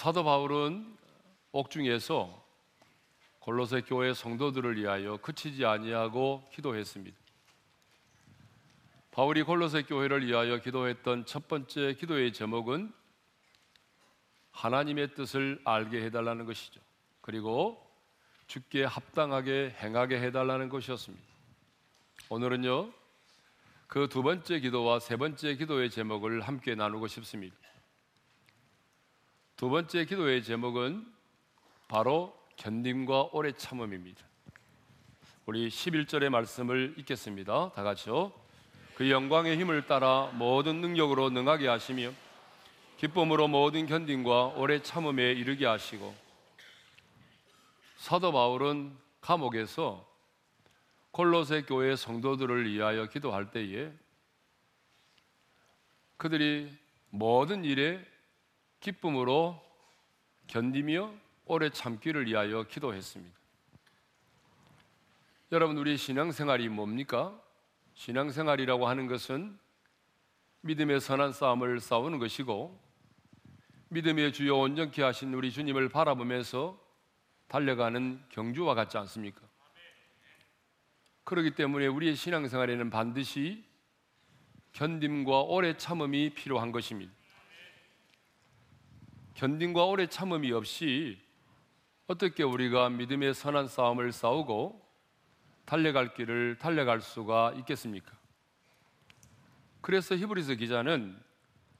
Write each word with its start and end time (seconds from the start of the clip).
사도 0.00 0.24
바울은 0.24 0.96
옥중에서 1.52 2.42
골로새 3.40 3.82
교회 3.82 4.14
성도들을 4.14 4.80
위하여 4.80 5.18
그치지 5.18 5.66
아니하고 5.66 6.42
기도했습니다. 6.54 7.18
바울이 9.10 9.42
골로새 9.42 9.82
교회를 9.82 10.26
위하여 10.26 10.56
기도했던 10.56 11.26
첫 11.26 11.48
번째 11.48 11.92
기도의 12.00 12.32
제목은 12.32 12.90
하나님의 14.52 15.12
뜻을 15.16 15.60
알게 15.66 16.02
해달라는 16.04 16.46
것이죠. 16.46 16.80
그리고 17.20 17.86
죽게 18.46 18.84
합당하게 18.84 19.76
행하게 19.82 20.18
해달라는 20.18 20.70
것이었습니다. 20.70 21.22
오늘은요, 22.30 22.90
그 23.86 24.08
두 24.08 24.22
번째 24.22 24.60
기도와 24.60 24.98
세 24.98 25.18
번째 25.18 25.56
기도의 25.56 25.90
제목을 25.90 26.40
함께 26.40 26.74
나누고 26.74 27.06
싶습니다. 27.06 27.59
두 29.60 29.68
번째 29.68 30.06
기도의 30.06 30.42
제목은 30.42 31.04
바로 31.86 32.34
견딤과 32.56 33.28
오래 33.32 33.52
참음입니다. 33.52 34.24
우리 35.44 35.68
11절의 35.68 36.30
말씀을 36.30 36.94
읽겠습니다. 36.96 37.72
다 37.72 37.82
같이요. 37.82 38.32
그 38.94 39.10
영광의 39.10 39.58
힘을 39.58 39.86
따라 39.86 40.30
모든 40.32 40.80
능력으로 40.80 41.28
능하게 41.28 41.68
하시며 41.68 42.10
기쁨으로 42.96 43.48
모든 43.48 43.84
견딘과 43.84 44.54
오래 44.56 44.80
참음에 44.80 45.32
이르게 45.32 45.66
하시고 45.66 46.14
사도 47.98 48.32
바울은 48.32 48.96
감옥에서 49.20 50.08
콜로세 51.10 51.64
교회 51.64 51.96
성도들을 51.96 52.72
위하여 52.72 53.04
기도할 53.04 53.50
때에 53.50 53.92
그들이 56.16 56.72
모든 57.10 57.62
일에 57.62 58.09
기쁨으로 58.80 59.62
견디며 60.46 61.12
오래 61.44 61.70
참기를 61.70 62.26
위하여 62.26 62.64
기도했습니다. 62.64 63.38
여러분 65.52 65.76
우리 65.76 65.96
신앙생활이 65.96 66.68
뭡니까? 66.68 67.38
신앙생활이라고 67.94 68.88
하는 68.88 69.06
것은 69.06 69.58
믿음의 70.62 71.00
선한 71.00 71.32
싸움을 71.32 71.80
싸우는 71.80 72.18
것이고 72.18 72.78
믿음의 73.88 74.32
주요 74.32 74.58
온전케 74.58 75.02
하신 75.02 75.34
우리 75.34 75.50
주님을 75.50 75.88
바라보면서 75.88 76.78
달려가는 77.48 78.22
경주와 78.28 78.74
같지 78.74 78.96
않습니까? 78.98 79.40
그렇기 81.24 81.54
때문에 81.56 81.86
우리의 81.88 82.14
신앙생활에는 82.14 82.90
반드시 82.90 83.64
견딤과 84.72 85.42
오래 85.42 85.76
참음이 85.76 86.30
필요한 86.34 86.70
것입니다. 86.70 87.19
견딤과 89.40 89.86
오래 89.86 90.06
참음이 90.06 90.52
없이 90.52 91.18
어떻게 92.06 92.42
우리가 92.42 92.90
믿음의 92.90 93.32
선한 93.32 93.68
싸움을 93.68 94.12
싸우고 94.12 94.86
달려갈 95.64 96.12
길을 96.12 96.58
달려갈 96.58 97.00
수가 97.00 97.54
있겠습니까? 97.56 98.12
그래서 99.80 100.14
히브리서 100.14 100.56
기자는 100.56 101.18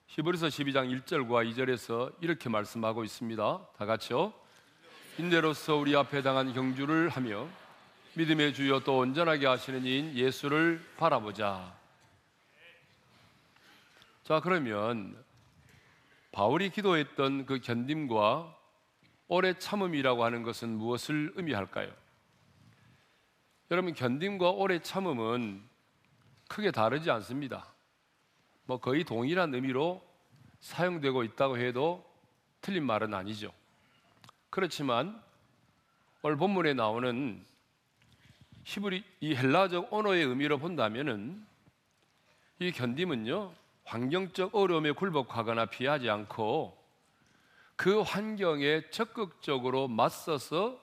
히브리서 0.07 0.47
12장 0.47 1.05
1절과 1.05 1.53
2절에서 1.53 2.15
이렇게 2.23 2.49
말씀하고 2.49 3.05
있습니다. 3.05 3.67
다 3.77 3.85
같이요. 3.85 4.33
인내로서 5.19 5.77
우리 5.77 5.95
앞에 5.95 6.23
당한 6.23 6.55
경주를 6.55 7.11
하며 7.11 7.47
믿음의 8.15 8.55
주여 8.55 8.81
또 8.85 8.97
온전하게 8.97 9.47
하시는 9.47 9.85
이인 9.85 10.17
예수를 10.17 10.83
바라보자. 10.97 11.77
자, 14.25 14.41
그러면 14.41 15.23
바울이 16.33 16.71
기도했던 16.71 17.47
그 17.47 17.61
견딤과 17.61 18.57
오래 19.29 19.59
참음이라고 19.59 20.25
하는 20.25 20.43
것은 20.43 20.69
무엇을 20.71 21.33
의미할까요? 21.37 21.93
여러분, 23.71 23.95
견딤과 23.95 24.51
오래 24.51 24.81
참음은 24.81 25.63
크게 26.49 26.71
다르지 26.71 27.11
않습니다. 27.11 27.73
뭐 28.65 28.79
거의 28.79 29.05
동일한 29.05 29.55
의미로 29.55 30.03
사용되고 30.61 31.25
있다고 31.25 31.59
해도 31.59 32.05
틀린 32.61 32.85
말은 32.85 33.15
아니죠. 33.15 33.53
그렇지만 34.51 35.21
오늘 36.23 36.37
본문에 36.37 36.75
나오는 36.75 37.45
히브리 38.65 39.05
이 39.21 39.35
헬라적 39.35 39.93
언어의 39.93 40.25
의미로 40.25 40.59
본다면은 40.59 41.45
이 42.59 42.73
견딤은요 42.73 43.55
환경적 43.91 44.55
어려움에 44.55 44.93
굴복하거나 44.93 45.67
피하지 45.67 46.09
않고 46.09 46.81
그 47.75 48.03
환경에 48.03 48.89
적극적으로 48.91 49.89
맞서서 49.89 50.81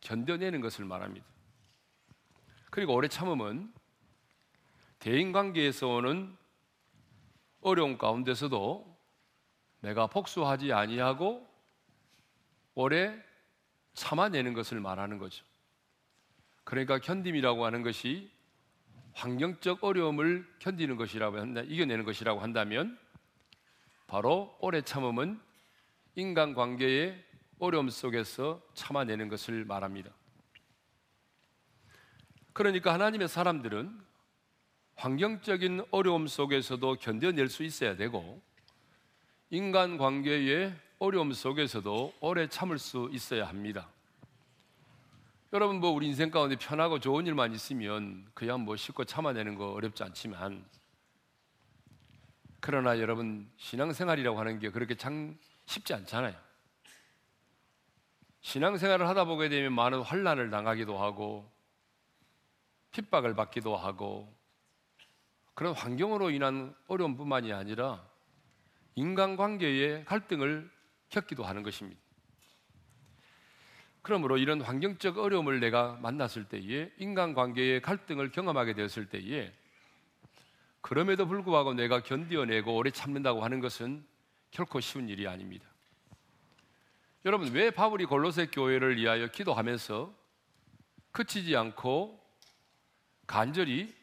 견뎌내는 0.00 0.62
것을 0.62 0.86
말합니다. 0.86 1.26
그리고 2.70 2.94
오래 2.94 3.08
참음은 3.08 3.70
대인 5.00 5.32
관계에서 5.32 5.86
오는 5.88 6.34
어려움 7.60 7.98
가운데서도 7.98 8.98
내가 9.80 10.06
복수하지 10.06 10.72
아니하고 10.72 11.46
오래 12.74 13.22
참아내는 13.92 14.54
것을 14.54 14.80
말하는 14.80 15.18
거죠. 15.18 15.44
그러니까 16.64 17.00
견딤이라고 17.00 17.66
하는 17.66 17.82
것이 17.82 18.30
환경적 19.14 19.84
어려움을 19.84 20.46
견디는 20.60 20.96
것이라고 20.96 21.38
한다, 21.38 21.62
이겨내는 21.62 22.04
것이라고 22.04 22.40
한다면 22.40 22.98
바로 24.06 24.56
오래 24.60 24.82
참음은 24.82 25.40
인간 26.16 26.54
관계의 26.54 27.24
어려움 27.58 27.90
속에서 27.90 28.60
참아내는 28.74 29.28
것을 29.28 29.64
말합니다. 29.64 30.10
그러니까 32.52 32.92
하나님의 32.92 33.28
사람들은 33.28 34.00
환경적인 34.96 35.84
어려움 35.90 36.26
속에서도 36.26 36.96
견뎌낼 36.96 37.48
수 37.48 37.62
있어야 37.62 37.96
되고 37.96 38.42
인간 39.50 39.96
관계의 39.96 40.74
어려움 40.98 41.32
속에서도 41.32 42.14
오래 42.20 42.48
참을 42.48 42.78
수 42.78 43.08
있어야 43.12 43.48
합니다. 43.48 43.88
여러분 45.52 45.80
뭐 45.80 45.90
우리 45.90 46.06
인생 46.06 46.30
가운데 46.30 46.54
편하고 46.54 47.00
좋은 47.00 47.26
일만 47.26 47.52
있으면 47.52 48.24
그냥 48.34 48.60
뭐 48.60 48.76
쉽고 48.76 49.04
참아내는 49.04 49.56
거 49.56 49.72
어렵지 49.72 50.04
않지만 50.04 50.64
그러나 52.60 53.00
여러분 53.00 53.50
신앙생활이라고 53.56 54.38
하는 54.38 54.60
게 54.60 54.70
그렇게 54.70 54.94
참 54.94 55.36
쉽지 55.66 55.92
않잖아요. 55.94 56.36
신앙생활을 58.42 59.08
하다 59.08 59.24
보게 59.24 59.48
되면 59.48 59.72
많은 59.72 60.02
환란을 60.02 60.50
당하기도 60.50 60.96
하고 60.96 61.50
핍박을 62.92 63.34
받기도 63.34 63.76
하고 63.76 64.32
그런 65.54 65.74
환경으로 65.74 66.30
인한 66.30 66.76
어려움뿐만이 66.86 67.52
아니라 67.52 68.08
인간관계의 68.94 70.04
갈등을 70.04 70.70
겪기도 71.08 71.42
하는 71.42 71.64
것입니다. 71.64 72.00
그러므로 74.02 74.38
이런 74.38 74.62
환경적 74.62 75.18
어려움을 75.18 75.60
내가 75.60 75.98
만났을 76.00 76.44
때에 76.44 76.90
인간관계의 76.98 77.82
갈등을 77.82 78.30
경험하게 78.30 78.74
되었을 78.74 79.06
때에 79.06 79.52
그럼에도 80.80 81.26
불구하고 81.26 81.74
내가 81.74 82.02
견디어내고 82.02 82.74
오래 82.74 82.90
참는다고 82.90 83.44
하는 83.44 83.60
것은 83.60 84.04
결코 84.50 84.80
쉬운 84.80 85.08
일이 85.08 85.28
아닙니다. 85.28 85.68
여러분 87.26 87.52
왜 87.52 87.70
바울이 87.70 88.06
골로새 88.06 88.46
교회를 88.46 88.96
위하여 88.96 89.26
기도하면서 89.26 90.14
그치지 91.12 91.54
않고 91.54 92.18
간절히 93.26 93.94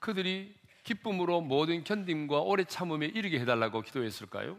그들이 0.00 0.54
기쁨으로 0.82 1.40
모든 1.40 1.84
견딤과 1.84 2.40
오래 2.40 2.64
참음에 2.64 3.06
이르게 3.06 3.38
해달라고 3.40 3.82
기도했을까요? 3.82 4.58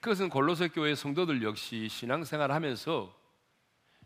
그것은 0.00 0.28
골로새 0.28 0.68
교회 0.68 0.94
성도들 0.94 1.42
역시 1.42 1.88
신앙생활 1.88 2.52
하면서 2.52 3.12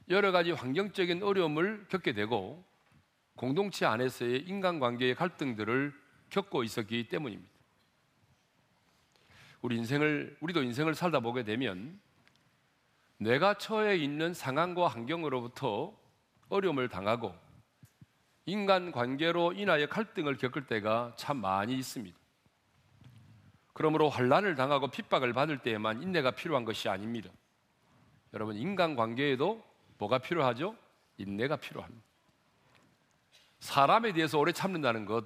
여러 0.08 0.32
가지 0.32 0.50
환경적인 0.50 1.22
어려움을 1.22 1.86
겪게 1.88 2.12
되고 2.14 2.64
공동체 3.36 3.84
안에서의 3.84 4.42
인간관계의 4.48 5.14
갈등들을 5.14 5.92
겪고 6.30 6.64
있었기 6.64 7.08
때문입니다. 7.08 7.52
우리 9.60 9.76
인생을 9.76 10.36
우리도 10.40 10.62
인생을 10.62 10.94
살다 10.94 11.20
보게 11.20 11.44
되면 11.44 12.00
내가 13.18 13.54
처해 13.54 13.96
있는 13.96 14.34
상황과 14.34 14.88
환경으로부터 14.88 15.96
어려움을 16.48 16.88
당하고 16.88 17.34
인간 18.46 18.90
관계로 18.90 19.52
인하여 19.52 19.86
갈등을 19.86 20.36
겪을 20.36 20.66
때가 20.66 21.14
참 21.16 21.36
많이 21.36 21.74
있습니다. 21.74 22.21
그러므로 23.72 24.08
환란을 24.08 24.54
당하고 24.54 24.88
핍박을 24.88 25.32
받을 25.32 25.58
때에만 25.58 26.02
인내가 26.02 26.32
필요한 26.32 26.64
것이 26.64 26.88
아닙니다. 26.88 27.30
여러분 28.34 28.56
인간 28.56 28.96
관계에도 28.96 29.62
뭐가 29.98 30.18
필요하죠? 30.18 30.76
인내가 31.18 31.56
필요합니다. 31.56 32.02
사람에 33.60 34.12
대해서 34.12 34.38
오래 34.38 34.52
참는다는 34.52 35.06
것 35.06 35.24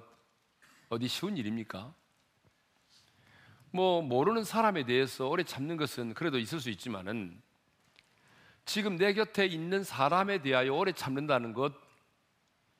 어디 0.89 1.07
쉬운 1.07 1.37
일입니까? 1.37 1.93
뭐 3.71 4.01
모르는 4.01 4.43
사람에 4.43 4.85
대해서 4.85 5.27
오래 5.27 5.43
참는 5.43 5.77
것은 5.77 6.13
그래도 6.13 6.39
있을 6.39 6.59
수 6.59 6.69
있지만은 6.69 7.41
지금 8.65 8.97
내 8.97 9.13
곁에 9.13 9.45
있는 9.45 9.83
사람에 9.83 10.41
대하여 10.41 10.73
오래 10.73 10.91
참는다는 10.91 11.53
것 11.53 11.73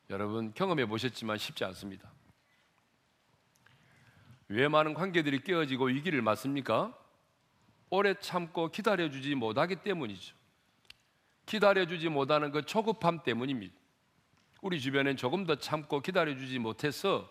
여러분 0.09 0.53
경험해 0.53 0.85
보셨지만 0.85 1.37
쉽지 1.37 1.65
않습니다. 1.65 2.11
왜 4.49 4.67
많은 4.67 4.94
관계들이 4.94 5.44
깨어지고 5.44 5.85
위기를 5.85 6.21
맞습니까? 6.21 6.97
오래 7.89 8.13
참고 8.19 8.69
기다려주지 8.69 9.35
못하기 9.35 9.77
때문이죠. 9.77 10.35
기다려주지 11.45 12.09
못하는 12.09 12.51
그 12.51 12.61
초급함 12.63 13.23
때문입니다. 13.23 13.73
우리 14.61 14.79
주변엔 14.81 15.17
조금 15.17 15.45
더 15.45 15.55
참고 15.55 16.01
기다려주지 16.01 16.59
못해서 16.59 17.29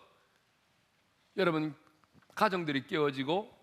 여러분 1.35 1.75
가정들이 2.35 2.87
깨어지고 2.87 3.55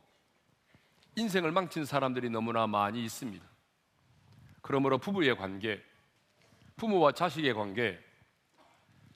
인생을 1.17 1.53
망친 1.53 1.85
사람들이 1.85 2.31
너무나 2.31 2.67
많이 2.67 3.05
있습니다. 3.05 3.45
그러므로 4.63 4.99
부부의 4.99 5.37
관계, 5.37 5.83
부모와 6.77 7.13
자식의 7.13 7.55
관계, 7.55 7.99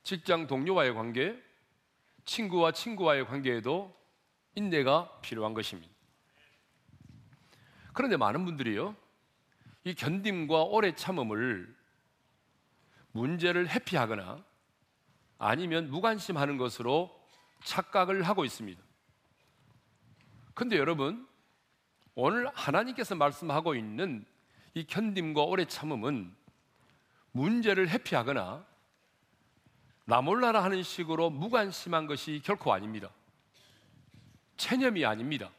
직장 0.02 0.46
동료와의 0.46 0.94
관계, 0.94 1.40
친구와 2.24 2.72
친구와의 2.72 3.26
관계에도 3.26 3.97
인내가 4.58 5.08
필요한 5.22 5.54
것입니다. 5.54 5.92
그런데 7.92 8.16
많은 8.16 8.44
분들이요, 8.44 8.94
이 9.84 9.94
견딤과 9.94 10.64
오래 10.64 10.94
참음을 10.94 11.74
문제를 13.12 13.68
회피하거나 13.68 14.44
아니면 15.38 15.90
무관심하는 15.90 16.58
것으로 16.58 17.16
착각을 17.64 18.24
하고 18.24 18.44
있습니다. 18.44 18.82
근데 20.54 20.76
여러분, 20.76 21.26
오늘 22.16 22.48
하나님께서 22.48 23.14
말씀하고 23.14 23.76
있는 23.76 24.26
이 24.74 24.84
견딤과 24.84 25.44
오래 25.44 25.64
참음은 25.64 26.34
문제를 27.30 27.88
회피하거나 27.90 28.66
나 30.04 30.20
몰라라 30.20 30.64
하는 30.64 30.82
식으로 30.82 31.30
무관심한 31.30 32.06
것이 32.06 32.40
결코 32.44 32.72
아닙니다. 32.72 33.10
체념이 34.58 35.06
아닙니다. 35.06 35.50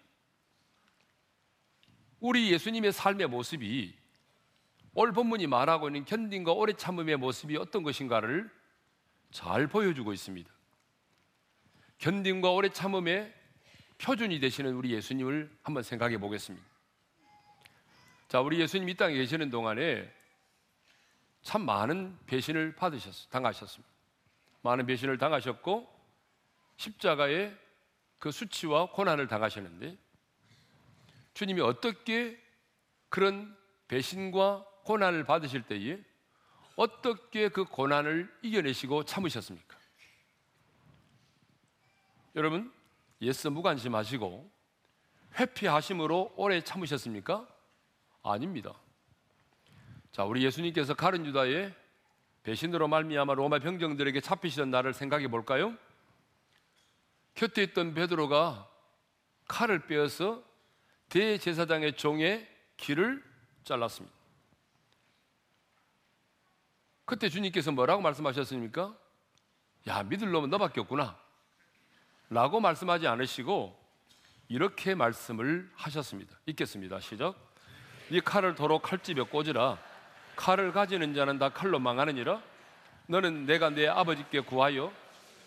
우리 2.19 2.51
예수님의 2.51 2.91
삶의 2.91 3.27
모습이 3.27 3.97
오늘 4.93 5.13
본문이 5.13 5.47
말하고 5.47 5.87
있는 5.87 6.05
견딘과 6.05 6.51
오래 6.51 6.73
참음의 6.73 7.17
모습이 7.17 7.57
어떤 7.57 7.81
것인가를 7.83 8.49
잘 9.31 9.67
보여주고 9.67 10.13
있습니다. 10.13 10.51
견딘과 11.97 12.51
오래 12.51 12.69
참음의 12.69 13.33
표준이 13.97 14.39
되시는 14.39 14.73
우리 14.73 14.91
예수님을 14.91 15.49
한번 15.63 15.83
생각해 15.83 16.17
보겠습니다. 16.17 16.65
자, 18.27 18.41
우리 18.41 18.59
예수님 18.59 18.89
이 18.89 18.95
땅에 18.95 19.15
계시는 19.15 19.49
동안에 19.49 20.13
참 21.41 21.65
많은 21.65 22.17
배신을 22.25 22.75
받으셨, 22.75 23.29
당하셨습니다. 23.29 23.89
많은 24.61 24.85
배신을 24.85 25.17
당하셨고 25.17 25.87
십자가에 26.77 27.53
그 28.19 28.31
수치와 28.31 28.91
고난을 28.91 29.27
당하셨는데 29.27 29.97
주님이 31.33 31.61
어떻게 31.61 32.37
그런 33.07 33.57
배신과 33.87 34.65
고난을 34.83 35.23
받으실 35.23 35.63
때에 35.63 35.99
어떻게 36.75 37.49
그 37.49 37.65
고난을 37.65 38.31
이겨내시고 38.41 39.05
참으셨습니까? 39.05 39.77
여러분, 42.35 42.71
예수님 43.21 43.47
무관심하시고 43.47 44.49
회피하심으로 45.39 46.33
오래 46.37 46.61
참으셨습니까? 46.61 47.47
아닙니다. 48.23 48.73
자, 50.11 50.23
우리 50.23 50.43
예수님께서 50.43 50.93
가른 50.93 51.25
유다의 51.25 51.73
배신으로 52.43 52.87
말미암아 52.87 53.33
로마 53.33 53.59
병정들에게 53.59 54.21
잡히시던 54.21 54.71
날을 54.71 54.93
생각해 54.93 55.27
볼까요? 55.27 55.77
곁에 57.39 57.63
있던 57.63 57.93
베드로가 57.93 58.67
칼을 59.47 59.87
빼어서 59.87 60.43
대제사장의 61.07 61.95
종의 61.95 62.45
귀를 62.75 63.23
잘랐습니다. 63.63 64.13
그때 67.05 67.29
주님께서 67.29 67.71
뭐라고 67.71 68.01
말씀하셨습니까? 68.01 68.93
야, 69.87 70.03
믿을 70.03 70.29
놈은 70.29 70.49
너밖에 70.49 70.81
없구나. 70.81 71.17
라고 72.29 72.59
말씀하지 72.59 73.07
않으시고 73.07 73.73
이렇게 74.49 74.93
말씀을 74.93 75.71
하셨습니다. 75.75 76.37
읽겠습니다. 76.45 76.99
시작. 76.99 77.35
이 78.09 78.19
칼을 78.19 78.55
도로 78.55 78.79
칼집에 78.79 79.21
꽂으라. 79.21 79.77
칼을 80.35 80.73
가지는 80.73 81.13
자는 81.13 81.39
다 81.39 81.47
칼로 81.47 81.79
망하느니라. 81.79 82.41
너는 83.07 83.45
내가 83.45 83.69
내 83.69 83.87
아버지께 83.87 84.41
구하여 84.41 84.91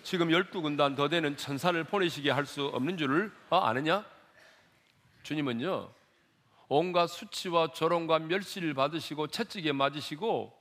지금 0.02 0.32
열두 0.32 0.62
군단 0.62 0.94
더 0.96 1.08
되는 1.08 1.36
천사를 1.36 1.82
보내시게 1.84 2.30
할 2.30 2.44
수 2.44 2.66
없는 2.66 2.96
줄을 2.98 3.32
아, 3.50 3.68
아느냐? 3.68 4.04
주님은요, 5.22 5.90
온갖 6.68 7.06
수치와 7.06 7.72
조롱과 7.72 8.18
멸시를 8.18 8.74
받으시고 8.74 9.28
채찍에 9.28 9.72
맞으시고 9.72 10.60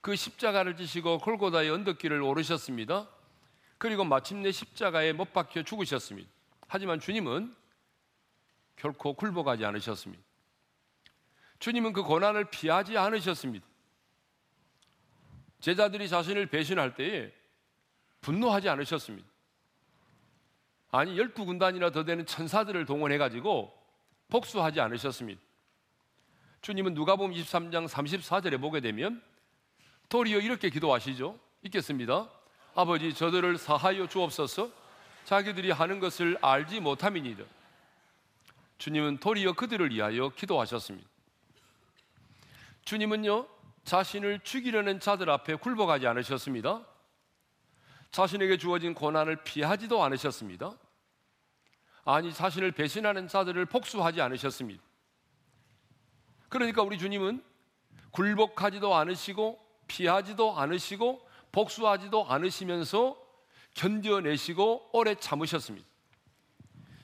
그 0.00 0.14
십자가를 0.14 0.76
지시고 0.76 1.18
골고다의 1.18 1.70
언덕길을 1.70 2.22
오르셨습니다. 2.22 3.08
그리고 3.78 4.04
마침내 4.04 4.52
십자가에 4.52 5.12
못 5.12 5.32
박혀 5.32 5.62
죽으셨습니다. 5.62 6.30
하지만 6.68 7.00
주님은 7.00 7.54
결코 8.76 9.14
굴복하지 9.14 9.64
않으셨습니다. 9.64 10.22
주님은 11.58 11.92
그 11.92 12.02
고난을 12.02 12.50
피하지 12.50 12.96
않으셨습니다. 12.96 13.66
제자들이 15.60 16.08
자신을 16.08 16.46
배신할 16.46 16.94
때에 16.94 17.32
분노하지 18.26 18.68
않으셨습니다. 18.68 19.28
아니, 20.90 21.16
열두 21.16 21.44
군단이나 21.44 21.90
더 21.90 22.04
되는 22.04 22.26
천사들을 22.26 22.84
동원해가지고 22.84 23.72
복수하지 24.28 24.80
않으셨습니다. 24.80 25.40
주님은 26.60 26.94
누가복음 26.94 27.32
23장 27.32 27.86
34절에 27.86 28.60
보게 28.60 28.80
되면 28.80 29.22
도리어 30.08 30.40
이렇게 30.40 30.70
기도하시죠. 30.70 31.38
읽겠습니다. 31.62 32.28
아버지 32.74 33.14
저들을 33.14 33.58
사하여 33.58 34.08
주옵소서 34.08 34.70
자기들이 35.24 35.70
하는 35.70 36.00
것을 36.00 36.36
알지 36.42 36.80
못함이니이다. 36.80 37.44
주님은 38.78 39.18
도리어 39.18 39.52
그들을 39.52 39.92
위하여 39.92 40.30
기도하셨습니다. 40.30 41.08
주님은요, 42.84 43.46
자신을 43.84 44.40
죽이려는 44.40 44.98
자들 44.98 45.30
앞에 45.30 45.54
굴복하지 45.54 46.08
않으셨습니다. 46.08 46.95
자신에게 48.10 48.56
주어진 48.56 48.94
고난을 48.94 49.44
피하지도 49.44 50.02
않으셨습니다. 50.02 50.76
아니, 52.04 52.32
자신을 52.32 52.72
배신하는 52.72 53.28
자들을 53.28 53.66
복수하지 53.66 54.20
않으셨습니다. 54.20 54.82
그러니까 56.48 56.82
우리 56.82 56.98
주님은 56.98 57.42
굴복하지도 58.12 58.94
않으시고 58.94 59.60
피하지도 59.88 60.58
않으시고 60.58 61.28
복수하지도 61.52 62.26
않으시면서 62.26 63.16
견뎌내시고 63.74 64.90
오래 64.92 65.14
참으셨습니다. 65.14 65.86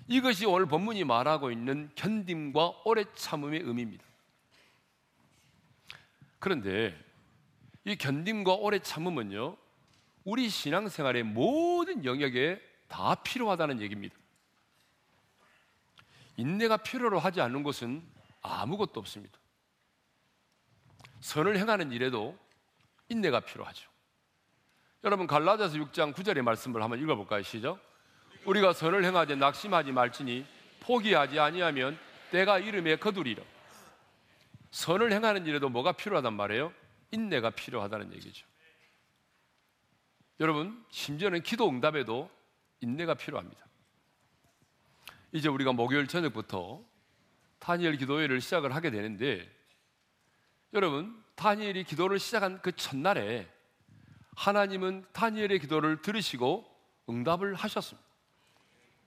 이것이 0.09 0.47
오늘 0.47 0.66
본문이 0.66 1.04
말하고 1.04 1.50
있는 1.50 1.90
견딤과 1.94 2.82
오래 2.85 3.04
참음의 3.14 3.61
의미입니다. 3.61 4.04
그런데 6.38 6.99
이 7.85 7.97
견딤과 7.97 8.54
오래 8.54 8.78
참음은요, 8.78 9.56
우리 10.25 10.49
신앙생활의 10.49 11.25
모든 11.25 12.05
영역에 12.05 12.61
다 12.88 13.14
필요하다는 13.17 13.81
얘기입니다. 13.81 14.14
인내가 16.37 16.76
필요로 16.76 17.19
하지 17.19 17.41
않는 17.41 17.62
것은 17.62 18.02
아무것도 18.41 19.00
없습니다. 19.00 19.38
선을 21.21 21.57
행하는 21.57 21.93
일에도 21.93 22.37
인내가 23.09 23.41
필요하죠. 23.41 23.88
여러분 25.05 25.26
갈라디아서 25.26 25.76
6장 25.76 26.14
9절의 26.14 26.43
말씀을 26.43 26.83
한번 26.83 27.00
읽어볼까요? 27.00 27.43
시작. 27.43 27.79
우리가 28.45 28.73
선을 28.73 29.05
행하되 29.05 29.37
낙심하지 29.37 29.93
말지니 29.93 30.47
포기하지 30.81 31.38
아니하면 31.38 31.99
때가 32.31 32.59
이름에 32.59 32.97
거두리라. 32.97 33.43
선을 34.71 35.12
행하는 35.12 35.47
일에도 35.47 35.69
뭐가 35.69 35.93
필요하단 35.93 36.35
말이에요? 36.35 36.73
인내가 37.11 37.50
필요하다는 37.50 38.12
얘기죠. 38.14 38.47
여러분 40.42 40.84
심지어는 40.90 41.44
기도 41.44 41.68
응답에도 41.68 42.28
인내가 42.80 43.14
필요합니다. 43.14 43.64
이제 45.30 45.49
우리가 45.49 45.72
목요일 45.72 46.08
저녁부터 46.08 46.84
타니엘 47.61 47.96
기도회를 47.96 48.40
시작을 48.40 48.75
하게 48.75 48.90
되는데 48.90 49.49
여러분 50.72 51.16
타니엘이 51.37 51.84
기도를 51.84 52.18
시작한 52.18 52.61
그 52.61 52.72
첫날에 52.72 53.49
하나님은 54.34 55.04
다니엘의 55.12 55.61
기도를 55.61 56.02
들으시고 56.02 56.68
응답을 57.08 57.54
하셨습니다. 57.54 58.04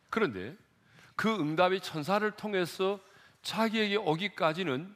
그런데 0.09 0.55
그 1.17 1.35
응답이 1.35 1.81
천사를 1.81 2.31
통해서 2.31 2.97
자기에게 3.41 3.97
오기까지는 3.97 4.95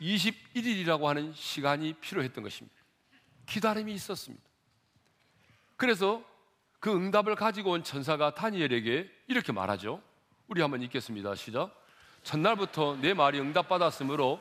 21일이라고 0.00 1.04
하는 1.04 1.34
시간이 1.34 1.92
필요했던 2.00 2.42
것입니다. 2.42 2.74
기다림이 3.44 3.92
있었습니다. 3.92 4.47
그래서 5.78 6.20
그 6.80 6.94
응답을 6.94 7.36
가지고 7.36 7.70
온 7.70 7.84
천사가 7.84 8.34
다니엘에게 8.34 9.08
이렇게 9.28 9.52
말하죠. 9.52 10.02
우리 10.48 10.60
한번 10.60 10.82
읽겠습니다. 10.82 11.36
시작. 11.36 11.70
첫날부터 12.24 12.98
내 13.00 13.14
말이 13.14 13.40
응답받았으므로 13.40 14.40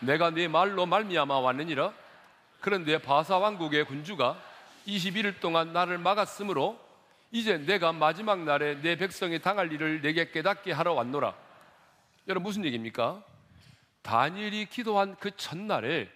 내가 0.00 0.28
내 0.28 0.46
말로 0.46 0.84
말미암아 0.84 1.38
왔느니라. 1.38 1.92
그런데 2.60 2.98
바사 2.98 3.38
왕국의 3.38 3.86
군주가 3.86 4.38
21일 4.86 5.40
동안 5.40 5.72
나를 5.72 5.96
막았으므로 5.96 6.78
이제 7.32 7.56
내가 7.56 7.92
마지막 7.92 8.40
날에 8.44 8.80
내 8.82 8.96
백성이 8.96 9.40
당할 9.40 9.72
일을 9.72 10.02
내게 10.02 10.30
깨닫게 10.30 10.70
하러 10.72 10.92
왔노라. 10.92 11.34
여러분 12.28 12.44
무슨 12.44 12.62
얘기입니까? 12.66 13.24
다니엘이 14.02 14.66
기도한 14.66 15.16
그 15.18 15.34
첫날에 15.34 16.10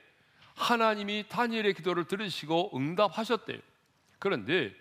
하나님이 0.57 1.25
다니엘의 1.31 1.73
기도를 1.73 2.05
들으시고 2.05 2.73
응답하셨대요. 2.77 3.61
그런데 4.19 4.75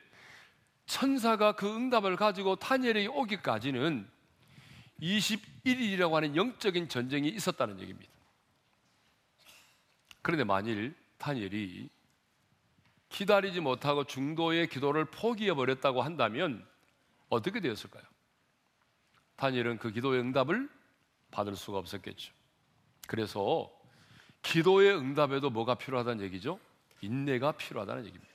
천사가 0.85 1.53
그 1.53 1.67
응답을 1.67 2.15
가지고 2.15 2.55
다니엘에게 2.55 3.07
오기까지는 3.07 4.09
21일이라고 5.01 6.13
하는 6.13 6.35
영적인 6.35 6.89
전쟁이 6.89 7.29
있었다는 7.29 7.79
얘기입니다. 7.81 8.11
그런데 10.21 10.43
만일 10.43 10.95
다니엘이 11.17 11.89
기다리지 13.09 13.59
못하고 13.61 14.03
중도의 14.03 14.67
기도를 14.67 15.05
포기해 15.05 15.53
버렸다고 15.53 16.01
한다면 16.01 16.65
어떻게 17.29 17.59
되었을까요? 17.59 18.03
다니엘은 19.35 19.77
그 19.77 19.91
기도의 19.91 20.19
응답을 20.21 20.69
받을 21.31 21.55
수가 21.55 21.77
없었겠죠. 21.77 22.33
그래서 23.07 23.71
기도의 24.41 24.97
응답에도 24.97 25.49
뭐가 25.49 25.75
필요하다는 25.75 26.23
얘기죠? 26.25 26.59
인내가 27.01 27.51
필요하다는 27.51 28.05
얘기입니다. 28.05 28.26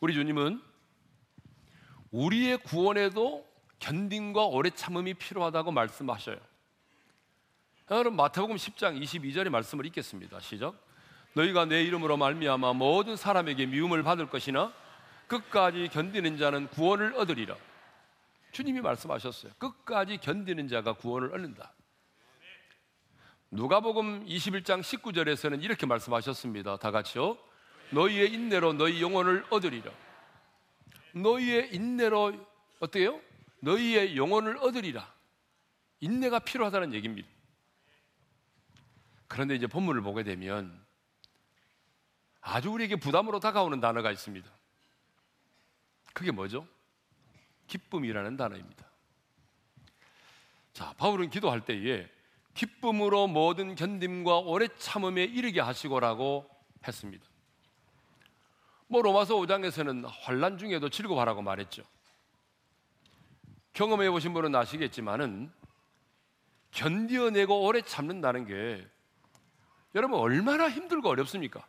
우리 0.00 0.14
주님은 0.14 0.62
우리의 2.10 2.58
구원에도 2.62 3.46
견딘과 3.78 4.46
오래 4.46 4.70
참음이 4.70 5.14
필요하다고 5.14 5.72
말씀하셔요. 5.72 6.38
여러분 7.90 8.16
마태복음 8.16 8.56
10장 8.56 9.00
22절의 9.02 9.50
말씀을 9.50 9.84
읽겠습니다. 9.86 10.40
시작. 10.40 10.74
너희가 11.34 11.66
내 11.66 11.82
이름으로 11.84 12.16
말미암아 12.16 12.72
모든 12.72 13.16
사람에게 13.16 13.66
미움을 13.66 14.02
받을 14.02 14.28
것이나 14.28 14.72
끝까지 15.26 15.88
견디는 15.88 16.38
자는 16.38 16.68
구원을 16.68 17.14
얻으리라. 17.14 17.56
주님이 18.52 18.80
말씀하셨어요. 18.80 19.52
끝까지 19.58 20.18
견디는 20.18 20.68
자가 20.68 20.94
구원을 20.94 21.34
얻는다. 21.34 21.72
누가복음 23.50 24.24
21장 24.26 24.80
19절에서는 24.80 25.62
이렇게 25.62 25.86
말씀하셨습니다. 25.86 26.78
다 26.78 26.90
같이요. 26.90 27.36
너희의 27.92 28.32
인내로 28.32 28.74
너희 28.74 29.02
영혼을 29.02 29.44
얻으리라. 29.50 29.90
너희의 31.14 31.74
인내로 31.74 32.34
어때요? 32.80 33.20
너희의 33.60 34.16
영혼을 34.16 34.56
얻으리라. 34.58 35.12
인내가 36.00 36.38
필요하다는 36.38 36.94
얘기입니다. 36.94 37.28
그런데 39.28 39.54
이제 39.54 39.66
본문을 39.66 40.02
보게 40.02 40.22
되면 40.22 40.84
아주 42.40 42.70
우리에게 42.70 42.96
부담으로 42.96 43.38
다가오는 43.38 43.80
단어가 43.80 44.10
있습니다. 44.10 44.50
그게 46.12 46.30
뭐죠? 46.30 46.66
기쁨이라는 47.66 48.36
단어입니다. 48.36 48.86
자, 50.72 50.94
바울은 50.94 51.30
기도할 51.30 51.64
때에 51.64 52.08
기쁨으로 52.54 53.28
모든 53.28 53.74
견딤과 53.74 54.38
오래 54.38 54.68
참음에 54.78 55.24
이르게 55.24 55.60
하시고라고 55.60 56.48
했습니다. 56.86 57.29
뭐 58.90 59.02
로마서 59.02 59.36
5장에서는 59.36 60.04
환란 60.22 60.58
중에도 60.58 60.88
즐거워하라고 60.88 61.42
말했죠. 61.42 61.84
경험해 63.72 64.10
보신 64.10 64.32
분은 64.32 64.52
아시겠지만은 64.52 65.52
견디어내고 66.72 67.66
오래 67.66 67.82
참는다는 67.82 68.46
게 68.46 68.84
여러분 69.94 70.18
얼마나 70.18 70.68
힘들고 70.68 71.08
어렵습니까? 71.08 71.64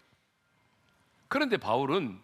그런데 1.27 1.57
바울은 1.57 2.19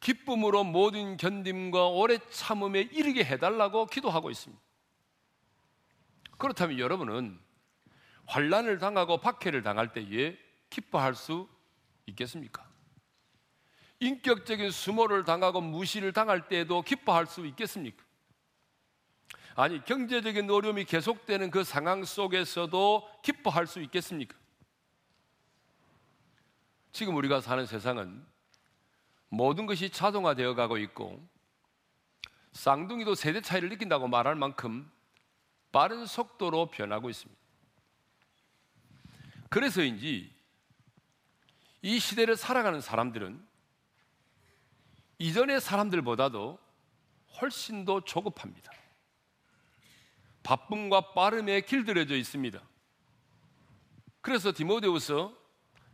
기쁨으로 0.00 0.64
모든 0.64 1.18
견딤과 1.18 1.88
오래 1.88 2.18
참음에 2.30 2.80
이르게 2.80 3.22
해달라고 3.22 3.84
기도하고 3.84 4.30
있습니다. 4.30 4.62
그렇다면 6.38 6.78
여러분은 6.78 7.38
환란을 8.24 8.78
당하고 8.78 9.18
박해를 9.18 9.62
당할 9.62 9.92
때에 9.92 10.38
기뻐할 10.70 11.14
수 11.14 11.46
있겠습니까? 12.06 12.73
인격적인 14.00 14.70
수모를 14.70 15.24
당하고 15.24 15.60
무시를 15.60 16.12
당할 16.12 16.48
때에도 16.48 16.82
기뻐할 16.82 17.26
수 17.26 17.46
있겠습니까? 17.46 18.04
아니, 19.56 19.84
경제적인 19.84 20.50
어려움이 20.50 20.84
계속되는 20.84 21.50
그 21.50 21.62
상황 21.62 22.04
속에서도 22.04 23.20
기뻐할 23.22 23.66
수 23.66 23.80
있겠습니까? 23.80 24.36
지금 26.92 27.16
우리가 27.16 27.40
사는 27.40 27.64
세상은 27.64 28.24
모든 29.28 29.66
것이 29.66 29.90
자동화되어 29.90 30.54
가고 30.54 30.78
있고 30.78 31.20
쌍둥이도 32.52 33.16
세대 33.16 33.40
차이를 33.40 33.68
느낀다고 33.68 34.06
말할 34.06 34.36
만큼 34.36 34.90
빠른 35.72 36.06
속도로 36.06 36.70
변하고 36.70 37.10
있습니다. 37.10 37.40
그래서인지 39.50 40.32
이 41.82 41.98
시대를 41.98 42.36
살아가는 42.36 42.80
사람들은 42.80 43.44
이전의 45.18 45.60
사람들보다도 45.60 46.58
훨씬 47.40 47.84
더 47.84 48.00
조급합니다. 48.00 48.72
바쁨과 50.42 51.12
빠름에 51.12 51.62
길들여져 51.62 52.16
있습니다. 52.16 52.60
그래서 54.20 54.52
디모데후서 54.52 55.34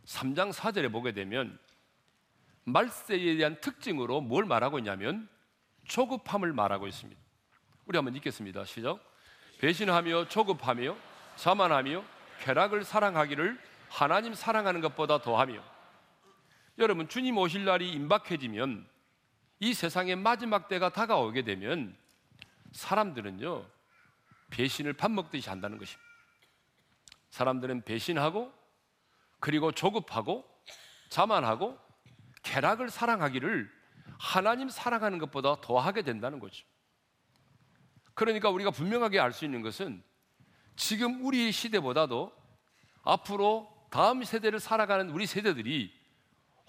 3장 0.05 0.51
4절에 0.53 0.91
보게 0.91 1.11
되면 1.11 1.57
말세에 2.63 3.37
대한 3.37 3.59
특징으로 3.59 4.21
뭘 4.21 4.45
말하고 4.45 4.79
있냐면 4.79 5.27
조급함을 5.85 6.53
말하고 6.53 6.87
있습니다. 6.87 7.19
우리 7.85 7.97
한번 7.97 8.15
읽겠습니다. 8.15 8.65
시작. 8.65 8.99
배신하며 9.59 10.27
조급하며 10.27 10.95
자만하며 11.35 12.03
쾌락을 12.41 12.83
사랑하기를 12.83 13.59
하나님 13.89 14.33
사랑하는 14.33 14.81
것보다 14.81 15.21
더하며 15.21 15.61
여러분 16.77 17.07
주님 17.07 17.37
오실 17.37 17.65
날이 17.65 17.91
임박해지면 17.91 18.87
이 19.61 19.75
세상의 19.75 20.15
마지막 20.15 20.67
때가 20.67 20.89
다가오게 20.89 21.43
되면 21.43 21.95
사람들은요 22.71 23.63
배신을 24.49 24.93
밥 24.93 25.11
먹듯이 25.11 25.49
한다는 25.49 25.77
것입니다. 25.77 26.09
사람들은 27.29 27.83
배신하고 27.83 28.51
그리고 29.39 29.71
조급하고 29.71 30.43
자만하고 31.09 31.77
쾌락을 32.41 32.89
사랑하기를 32.89 33.71
하나님 34.19 34.67
사랑하는 34.67 35.19
것보다 35.19 35.61
더하게 35.61 36.01
된다는 36.01 36.39
거죠. 36.39 36.65
그러니까 38.15 38.49
우리가 38.49 38.71
분명하게 38.71 39.19
알 39.19 39.31
수 39.31 39.45
있는 39.45 39.61
것은 39.61 40.03
지금 40.75 41.23
우리 41.23 41.51
시대보다도 41.51 42.33
앞으로 43.03 43.87
다음 43.91 44.23
세대를 44.23 44.59
살아가는 44.59 45.11
우리 45.11 45.27
세대들이 45.27 45.93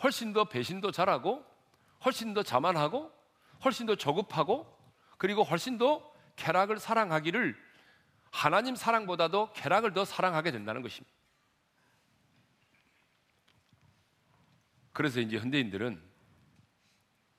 훨씬 0.02 0.34
더 0.34 0.44
배신도 0.44 0.92
잘하고 0.92 1.51
훨씬 2.04 2.34
더 2.34 2.42
자만하고 2.42 3.12
훨씬 3.64 3.86
더 3.86 3.94
조급하고 3.94 4.66
그리고 5.18 5.42
훨씬 5.42 5.78
더 5.78 6.12
쾌락을 6.36 6.78
사랑하기를 6.78 7.56
하나님 8.30 8.74
사랑보다도 8.74 9.52
쾌락을 9.52 9.92
더 9.92 10.04
사랑하게 10.04 10.50
된다는 10.50 10.82
것입니다. 10.82 11.14
그래서 14.92 15.20
이제 15.20 15.38
현대인들은 15.38 16.02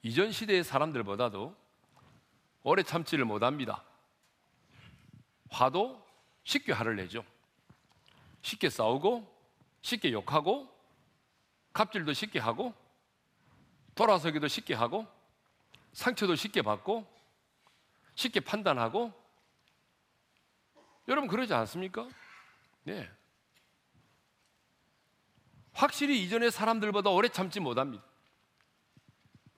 이전 0.04 0.32
시대의 0.32 0.64
사람들보다도 0.64 1.56
오래 2.64 2.84
참지를 2.84 3.26
못합니다. 3.26 3.84
화도 5.50 6.04
쉽게 6.44 6.72
화를 6.72 6.96
내죠. 6.96 7.24
쉽게 8.42 8.70
싸우고, 8.70 9.32
쉽게 9.82 10.12
욕하고, 10.12 10.70
갑질도 11.72 12.14
쉽게 12.14 12.40
하고, 12.40 12.74
돌아서기도 13.96 14.48
쉽게 14.48 14.74
하고, 14.74 15.08
상처도 15.94 16.36
쉽게 16.36 16.62
받고, 16.62 17.06
쉽게 18.16 18.40
판단하고, 18.40 19.14
여러분 21.08 21.28
그러지 21.30 21.54
않습니까? 21.54 22.08
네. 22.84 23.10
확실히 25.74 26.24
이전의 26.24 26.52
사람들보다 26.52 27.10
오래 27.10 27.30
참지 27.30 27.60
못합니다. 27.60 28.04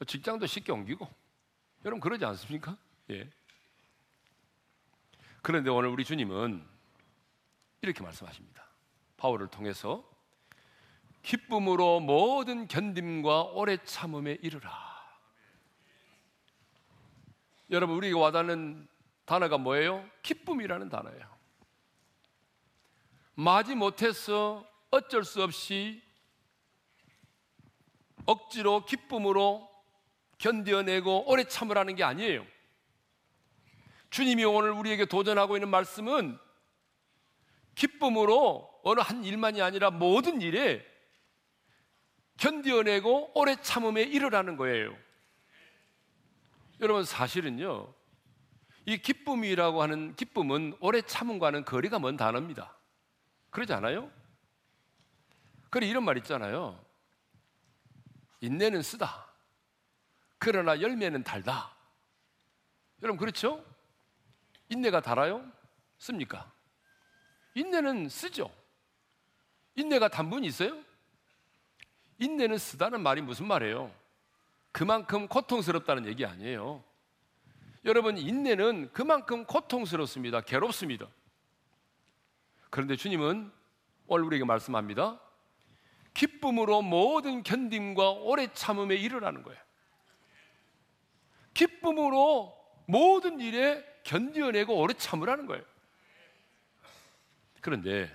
직장도 0.07 0.47
쉽게 0.47 0.71
옮기고, 0.71 1.07
여러분 1.85 1.99
그러지 1.99 2.25
않습니까? 2.25 2.77
예. 3.11 3.29
그런데 5.41 5.69
오늘 5.69 5.89
우리 5.89 6.03
주님은 6.03 6.65
이렇게 7.81 8.01
말씀하십니다. 8.01 8.65
바울을 9.17 9.47
통해서 9.47 10.03
기쁨으로 11.25 11.99
모든 12.01 12.67
견딤과 12.67 13.45
오래 13.53 13.77
참음에 13.83 14.37
이르라. 14.41 14.71
여러분 17.71 17.97
우리가 17.97 18.19
와닿는 18.19 18.87
단어가 19.25 19.57
뭐예요? 19.57 20.07
기쁨이라는 20.21 20.87
단어예요. 20.89 21.35
마지 23.33 23.73
못해서 23.73 24.63
어쩔 24.91 25.23
수 25.23 25.41
없이 25.41 26.03
억지로 28.27 28.85
기쁨으로 28.85 29.67
견뎌내고 30.37 31.29
오래 31.29 31.43
참으라는 31.45 31.95
게 31.95 32.03
아니에요. 32.03 32.45
주님이 34.11 34.45
오늘 34.45 34.71
우리에게 34.71 35.05
도전하고 35.05 35.57
있는 35.57 35.69
말씀은 35.69 36.37
기쁨으로 37.73 38.69
어느 38.83 38.99
한 38.99 39.25
일만이 39.25 39.63
아니라 39.63 39.89
모든 39.89 40.39
일에 40.39 40.94
견뎌내고 42.37 43.31
오래 43.39 43.55
참음에 43.61 44.01
이르라는 44.03 44.57
거예요. 44.57 44.95
여러분 46.81 47.05
사실은요. 47.05 47.93
이 48.85 48.97
기쁨이라고 48.97 49.81
하는 49.81 50.15
기쁨은 50.15 50.77
오래 50.79 51.01
참음과는 51.01 51.65
거리가 51.65 51.99
먼 51.99 52.17
단어입니다. 52.17 52.75
그러지 53.49 53.73
않아요? 53.73 54.11
그래 55.69 55.87
이런 55.87 56.03
말 56.03 56.17
있잖아요. 56.17 56.79
인내는 58.41 58.81
쓰다. 58.81 59.27
그러나 60.37 60.79
열매는 60.79 61.23
달다. 61.23 61.75
여러분 63.01 63.17
그렇죠? 63.17 63.65
인내가 64.69 64.99
달아요? 64.99 65.49
씁니까? 65.97 66.51
인내는 67.55 68.09
쓰죠. 68.09 68.51
인내가 69.75 70.07
단분이 70.09 70.45
있어요? 70.47 70.83
인내는 72.19 72.57
쓰다는 72.57 73.01
말이 73.01 73.21
무슨 73.21 73.47
말이에요? 73.47 73.93
그만큼 74.71 75.27
고통스럽다는 75.27 76.05
얘기 76.05 76.25
아니에요. 76.25 76.83
여러분, 77.85 78.17
인내는 78.17 78.91
그만큼 78.93 79.45
고통스럽습니다. 79.45 80.41
괴롭습니다. 80.41 81.07
그런데 82.69 82.95
주님은 82.95 83.51
오늘 84.07 84.25
우리에게 84.25 84.45
말씀합니다. 84.45 85.19
기쁨으로 86.13 86.81
모든 86.81 87.43
견딤과 87.43 88.11
오래 88.11 88.51
참음에 88.51 88.95
이르라는 88.95 89.43
거예요. 89.43 89.59
기쁨으로 91.53 92.55
모든 92.87 93.39
일에 93.39 93.83
견뎌내고 94.03 94.75
오래 94.75 94.93
참으라는 94.93 95.45
거예요. 95.45 95.63
그런데 97.61 98.09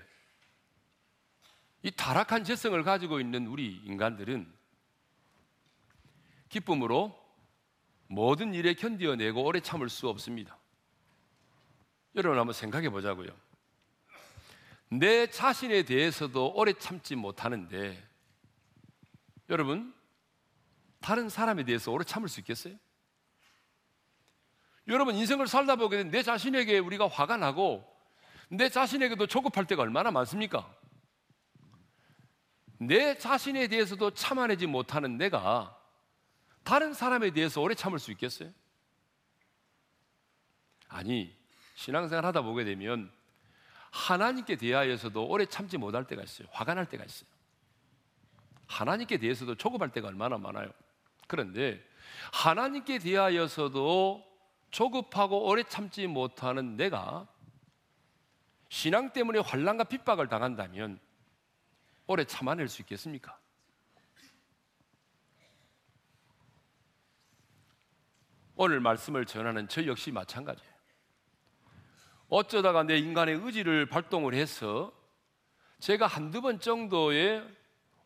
이 1.82 1.90
타락한 1.90 2.44
재성을 2.44 2.82
가지고 2.82 3.20
있는 3.20 3.46
우리 3.46 3.76
인간들은 3.84 4.52
기쁨으로 6.48 7.18
모든 8.08 8.54
일에 8.54 8.74
견디어내고 8.74 9.42
오래 9.42 9.60
참을 9.60 9.88
수 9.88 10.08
없습니다. 10.08 10.58
여러분 12.16 12.38
한번 12.38 12.52
생각해 12.52 12.90
보자고요. 12.90 13.30
내 14.88 15.28
자신에 15.28 15.84
대해서도 15.84 16.52
오래 16.54 16.72
참지 16.72 17.14
못하는데 17.14 18.02
여러분 19.48 19.94
다른 21.00 21.28
사람에 21.28 21.64
대해서 21.64 21.92
오래 21.92 22.04
참을 22.04 22.28
수 22.28 22.40
있겠어요? 22.40 22.74
여러분 24.88 25.14
인생을 25.14 25.46
살다 25.46 25.76
보게 25.76 25.98
되면 25.98 26.10
내 26.10 26.22
자신에게 26.22 26.78
우리가 26.78 27.06
화가 27.06 27.36
나고 27.36 27.86
내 28.48 28.68
자신에게도 28.68 29.28
조급할 29.28 29.66
때가 29.66 29.82
얼마나 29.82 30.10
많습니까? 30.10 30.68
내 32.82 33.18
자신에 33.18 33.68
대해서도 33.68 34.12
참아내지 34.12 34.66
못하는 34.66 35.18
내가 35.18 35.78
다른 36.64 36.94
사람에 36.94 37.30
대해서 37.30 37.60
오래 37.60 37.74
참을 37.74 37.98
수 37.98 38.10
있겠어요? 38.10 38.50
아니, 40.88 41.36
신앙생활 41.74 42.24
하다 42.24 42.40
보게 42.40 42.64
되면 42.64 43.12
하나님께 43.90 44.56
대하여서도 44.56 45.28
오래 45.28 45.44
참지 45.44 45.76
못할 45.76 46.06
때가 46.06 46.22
있어요. 46.22 46.48
화가 46.52 46.72
날 46.72 46.88
때가 46.88 47.04
있어요. 47.04 47.28
하나님께 48.66 49.18
대해서도 49.18 49.56
조급할 49.56 49.92
때가 49.92 50.08
얼마나 50.08 50.38
많아요. 50.38 50.70
그런데 51.26 51.84
하나님께 52.32 52.98
대하여서도 52.98 54.26
조급하고 54.70 55.48
오래 55.48 55.64
참지 55.64 56.06
못하는 56.06 56.76
내가 56.76 57.28
신앙 58.70 59.12
때문에 59.12 59.40
환란과 59.40 59.84
핍박을 59.84 60.28
당한다면 60.28 60.98
오래 62.10 62.24
참아낼 62.24 62.66
수 62.66 62.82
있겠습니까? 62.82 63.38
오늘 68.56 68.80
말씀을 68.80 69.24
전하는 69.26 69.68
저 69.68 69.86
역시 69.86 70.10
마찬가지예요. 70.10 70.72
어쩌다가 72.28 72.82
내 72.82 72.98
인간의 72.98 73.36
의지를 73.36 73.86
발동을 73.86 74.34
해서 74.34 74.92
제가 75.78 76.08
한두 76.08 76.40
번 76.40 76.58
정도의 76.58 77.48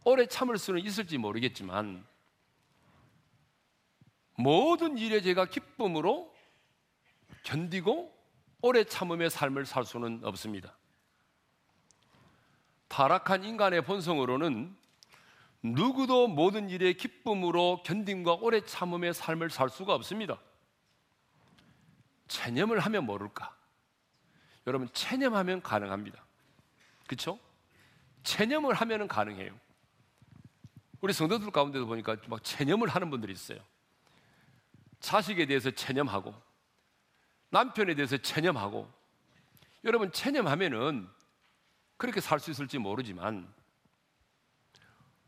오래 0.04 0.26
참을 0.26 0.58
수는 0.58 0.80
있을지 0.80 1.16
모르겠지만 1.16 2.06
모든 4.36 4.98
일에 4.98 5.22
제가 5.22 5.46
기쁨으로 5.46 6.30
견디고 7.42 8.14
오래 8.60 8.84
참음의 8.84 9.30
삶을 9.30 9.64
살 9.64 9.86
수는 9.86 10.20
없습니다. 10.24 10.76
타락한 12.88 13.44
인간의 13.44 13.84
본성으로는 13.84 14.76
누구도 15.62 16.28
모든 16.28 16.68
일에 16.68 16.92
기쁨으로 16.92 17.82
견딤과 17.84 18.34
오래 18.34 18.60
참음의 18.60 19.14
삶을 19.14 19.50
살 19.50 19.70
수가 19.70 19.94
없습니다. 19.94 20.38
체념을 22.28 22.80
하면 22.80 23.06
모를까? 23.06 23.54
여러분 24.66 24.88
체념하면 24.92 25.62
가능합니다. 25.62 26.22
그렇죠? 27.06 27.38
체념을 28.22 28.74
하면은 28.74 29.08
가능해요. 29.08 29.58
우리 31.00 31.12
성도들 31.12 31.50
가운데도 31.50 31.86
보니까 31.86 32.16
막 32.28 32.42
체념을 32.42 32.88
하는 32.88 33.10
분들이 33.10 33.32
있어요. 33.32 33.58
자식에 35.00 35.44
대해서 35.46 35.70
체념하고 35.70 36.34
남편에 37.50 37.94
대해서 37.94 38.16
체념하고 38.16 38.90
여러분 39.84 40.10
체념하면은 40.10 41.08
그렇게 41.96 42.20
살 42.20 42.40
수 42.40 42.50
있을지 42.50 42.78
모르지만 42.78 43.52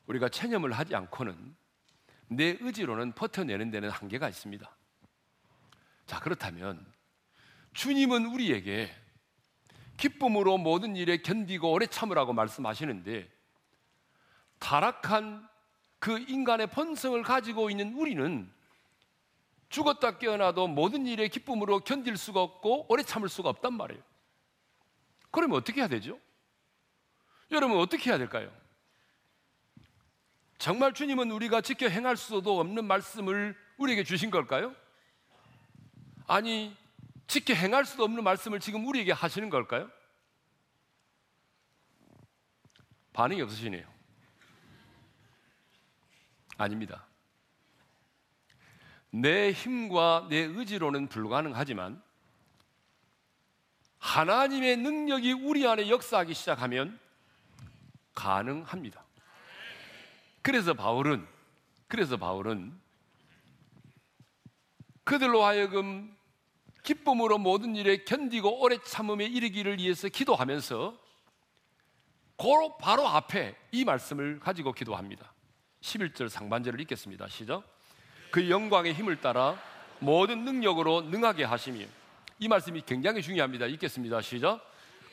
우리가 0.07 0.29
체념을 0.29 0.73
하지 0.73 0.95
않고는 0.95 1.57
내 2.29 2.57
의지로는 2.61 3.13
버텨내는 3.13 3.71
데는 3.71 3.91
한계가 3.91 4.29
있습니다. 4.29 4.77
자, 6.07 6.21
그렇다면 6.21 6.85
주님은 7.73 8.27
우리에게 8.27 8.95
기쁨으로 9.97 10.59
모든 10.59 10.97
일에 10.97 11.19
견디고 11.19 11.73
오래 11.73 11.87
참으라고 11.87 12.33
말씀하시는데 12.33 13.31
타락한 14.59 15.49
그 15.99 16.19
인간의 16.19 16.69
본성을 16.69 17.21
가지고 17.23 17.71
있는 17.71 17.95
우리는 17.95 18.53
죽었다 19.69 20.19
깨어나도 20.19 20.69
모든 20.69 21.07
일에 21.07 21.29
기쁨으로 21.29 21.81
견딜 21.81 22.17
수가 22.17 22.41
없고 22.41 22.87
오래 22.89 23.03
참을 23.03 23.29
수가 23.29 23.49
없단 23.49 23.75
말이에요. 23.75 24.03
그러면 25.31 25.59
어떻게 25.59 25.81
해야 25.81 25.89
되죠? 25.89 26.21
여러분 27.51 27.79
어떻게 27.79 28.11
해야 28.11 28.19
될까요? 28.19 28.51
정말 30.59 30.93
주님은 30.93 31.31
우리가 31.31 31.61
지켜 31.61 31.89
행할 31.89 32.17
수도 32.17 32.59
없는 32.61 32.87
말씀을 32.87 33.57
우리에게 33.77 34.05
주신 34.05 34.31
걸까요? 34.31 34.75
아니, 36.27 36.77
지켜 37.27 37.55
행할 37.55 37.85
수도 37.85 38.05
없는 38.05 38.25
말씀을 38.25 38.59
지금 38.61 38.87
우리에게 38.87 39.13
하시는 39.13 39.51
걸까요? 39.51 39.91
반응이 43.13 43.41
없으시네요. 43.43 43.87
아닙니다. 46.59 47.07
내 49.11 49.53
힘과 49.53 50.27
내 50.29 50.37
의지로는 50.39 51.09
불가능하지만 51.09 52.03
하나님의 53.99 54.77
능력이 54.77 55.33
우리 55.33 55.67
안에 55.67 55.89
역사하기 55.89 56.35
시작하면 56.35 56.99
가능합니다. 58.17 59.05
그래서 60.43 60.75
바울은 60.75 61.25
그래서 61.87 62.17
바울은 62.17 62.77
그들로 65.05 65.45
하여금 65.45 66.17
기쁨으로 66.83 67.39
모든 67.39 67.77
일에 67.77 68.05
견디고 68.05 68.61
오래 68.61 68.79
참음에 68.79 69.25
이르기를 69.25 69.79
위해서 69.79 70.09
기도하면서 70.09 70.99
고 72.37 72.79
바로 72.79 73.07
앞에 73.07 73.57
이 73.73 73.85
말씀을 73.85 74.41
가지고 74.41 74.73
기도합니다. 74.73 75.33
11절 75.81 76.29
상반절을 76.29 76.81
읽겠습니다. 76.83 77.29
시작. 77.29 77.63
그 78.31 78.51
영광의 78.51 78.95
힘을 78.95 79.21
따라 79.21 79.61
모든 80.01 80.45
능력으로 80.45 81.03
능하게 81.03 81.45
하시며 81.45 81.87
이 82.39 82.49
말씀이 82.49 82.83
굉장히 82.85 83.23
중요합니다. 83.23 83.67
읽겠습니다. 83.67 84.21
시작. 84.21 84.61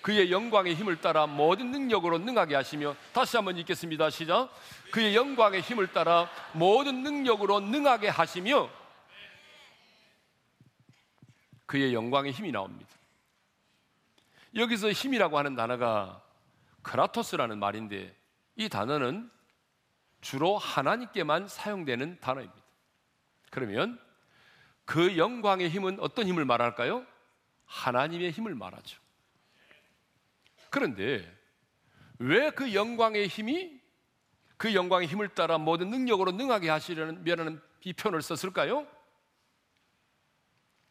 그의 0.03 0.33
영광의 0.33 0.75
힘을 0.75 0.99
따라 0.99 1.25
모든 1.25 1.71
능력으로 1.71 2.17
능하게 2.17 2.55
하시며 2.55 2.93
다시 3.13 3.37
한번 3.37 3.57
읽겠습니다. 3.57 4.09
시작. 4.09 4.49
그의 4.91 5.15
영광의 5.15 5.61
힘을 5.61 5.93
따라 5.93 6.29
모든 6.51 7.03
능력으로 7.03 7.61
능하게 7.61 8.09
하시며 8.09 8.69
그의 11.65 11.93
영광의 11.93 12.33
힘이 12.33 12.51
나옵니다. 12.51 12.91
여기서 14.55 14.91
힘이라고 14.91 15.37
하는 15.37 15.55
단어가 15.55 16.21
크라토스라는 16.81 17.57
말인데 17.57 18.13
이 18.57 18.67
단어는 18.67 19.31
주로 20.19 20.57
하나님께만 20.57 21.47
사용되는 21.47 22.19
단어입니다. 22.19 22.61
그러면 23.51 23.97
그 24.83 25.17
영광의 25.17 25.69
힘은 25.69 26.01
어떤 26.01 26.27
힘을 26.27 26.43
말할까요? 26.43 27.05
하나님의 27.67 28.31
힘을 28.31 28.53
말하죠. 28.53 29.02
그런데 30.73 31.23
왜 32.17 32.49
그 32.49 32.73
영광의 32.73 33.27
힘이 33.27 33.79
그 34.57 34.73
영광의 34.73 35.07
힘을 35.07 35.29
따라 35.35 35.59
모든 35.59 35.91
능력으로 35.91 36.31
능하게 36.31 36.67
하시려는 36.69 37.23
면하는 37.23 37.61
이 37.81 37.93
표현을 37.93 38.23
썼을까요? 38.23 38.87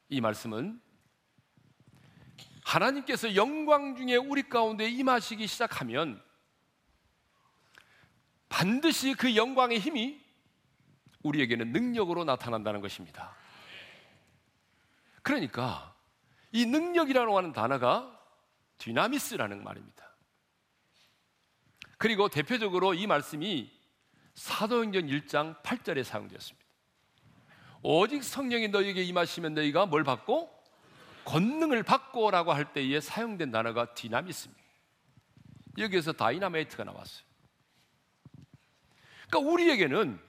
이 0.09 0.21
말씀은 0.21 0.81
하나님께서 2.65 3.35
영광 3.35 3.97
중에 3.97 4.15
우리 4.15 4.49
가운데 4.49 4.89
임하시기 4.89 5.49
시작하면 5.49 6.23
반드시 8.49 9.15
그 9.15 9.35
영광의 9.35 9.81
힘이 9.81 10.25
우리에게는 11.25 11.73
능력으로 11.73 12.23
나타난다는 12.23 12.83
것입니다. 12.83 13.35
그러니까 15.23 15.93
이 16.53 16.67
능력이라고 16.67 17.37
하는 17.37 17.53
단어가 17.53 18.22
디나미스라는 18.83 19.63
말입니다. 19.63 20.13
그리고 21.99 22.29
대표적으로 22.29 22.95
이 22.95 23.07
말씀이 23.07 23.71
사도행전 24.35 25.07
1장 25.07 25.63
8절에 25.63 26.03
사용되었습니다. 26.03 26.67
오직 27.85 28.25
성령이 28.25 28.69
너희에게 28.69 29.05
임하시면 29.05 29.55
너희가 29.55 29.87
뭘 29.87 30.03
받고 30.03 30.51
권능을 31.25 31.85
받고라고 31.85 32.53
할 32.53 32.73
때에 32.73 32.99
사용된 33.01 33.53
단어가 33.53 33.95
디나미스입니다. 33.95 34.61
여기에서 35.79 36.13
다이나마이트가 36.13 36.83
나왔어요. 36.83 37.25
그러니까 39.31 39.53
우리에게는 39.53 40.21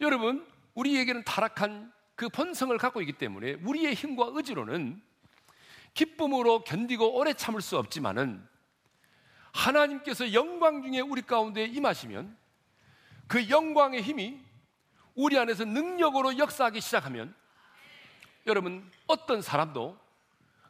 여러분 0.00 0.46
우리에게는 0.74 1.24
타락한 1.24 1.92
그 2.14 2.28
본성을 2.28 2.76
갖고 2.78 3.00
있기 3.00 3.14
때문에 3.14 3.54
우리의 3.54 3.94
힘과 3.94 4.30
의지로는 4.34 5.09
기쁨으로 5.94 6.64
견디고 6.64 7.14
오래 7.16 7.34
참을 7.34 7.60
수 7.60 7.78
없지만은 7.78 8.46
하나님께서 9.52 10.32
영광 10.32 10.82
중에 10.82 11.00
우리 11.00 11.22
가운데 11.22 11.64
임하시면 11.64 12.36
그 13.26 13.48
영광의 13.48 14.02
힘이 14.02 14.40
우리 15.14 15.38
안에서 15.38 15.64
능력으로 15.64 16.38
역사하기 16.38 16.80
시작하면 16.80 17.34
여러분 18.46 18.90
어떤 19.06 19.42
사람도 19.42 19.98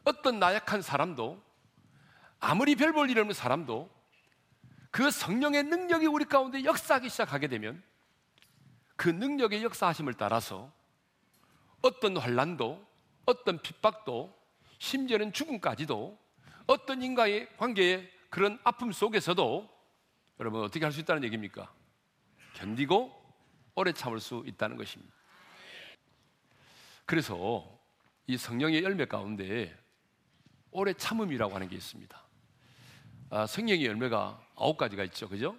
어떤 0.03 0.39
나약한 0.39 0.81
사람도 0.81 1.41
아무리 2.39 2.75
별 2.75 2.91
볼 2.91 3.09
일 3.09 3.19
없는 3.19 3.33
사람도 3.33 3.89
그 4.89 5.09
성령의 5.11 5.63
능력이 5.63 6.07
우리 6.07 6.25
가운데 6.25 6.63
역사하기 6.63 7.07
시작하게 7.09 7.47
되면 7.47 7.81
그 8.95 9.09
능력의 9.09 9.63
역사하심을 9.63 10.15
따라서 10.15 10.71
어떤 11.81 12.17
환란도 12.17 12.85
어떤 13.25 13.59
핍박도 13.59 14.35
심지어는 14.81 15.31
죽음까지도 15.31 16.17
어떤 16.65 17.03
인과의 17.03 17.55
관계의 17.57 18.11
그런 18.31 18.59
아픔 18.63 18.91
속에서도 18.91 19.69
여러분 20.39 20.63
어떻게 20.63 20.83
할 20.83 20.91
수 20.91 21.01
있다는 21.01 21.23
얘기입니까? 21.25 21.71
견디고 22.55 23.13
오래 23.75 23.93
참을 23.93 24.19
수 24.19 24.43
있다는 24.47 24.77
것입니다. 24.77 25.13
그래서 27.05 27.79
이 28.25 28.37
성령의 28.37 28.83
열매 28.83 29.05
가운데 29.05 29.77
오래 30.71 30.93
참음이라고 30.93 31.53
하는 31.53 31.69
게 31.69 31.75
있습니다. 31.75 32.23
아, 33.29 33.45
성령의 33.45 33.85
열매가 33.85 34.47
아홉 34.55 34.77
가지가 34.77 35.03
있죠, 35.05 35.29
그죠? 35.29 35.55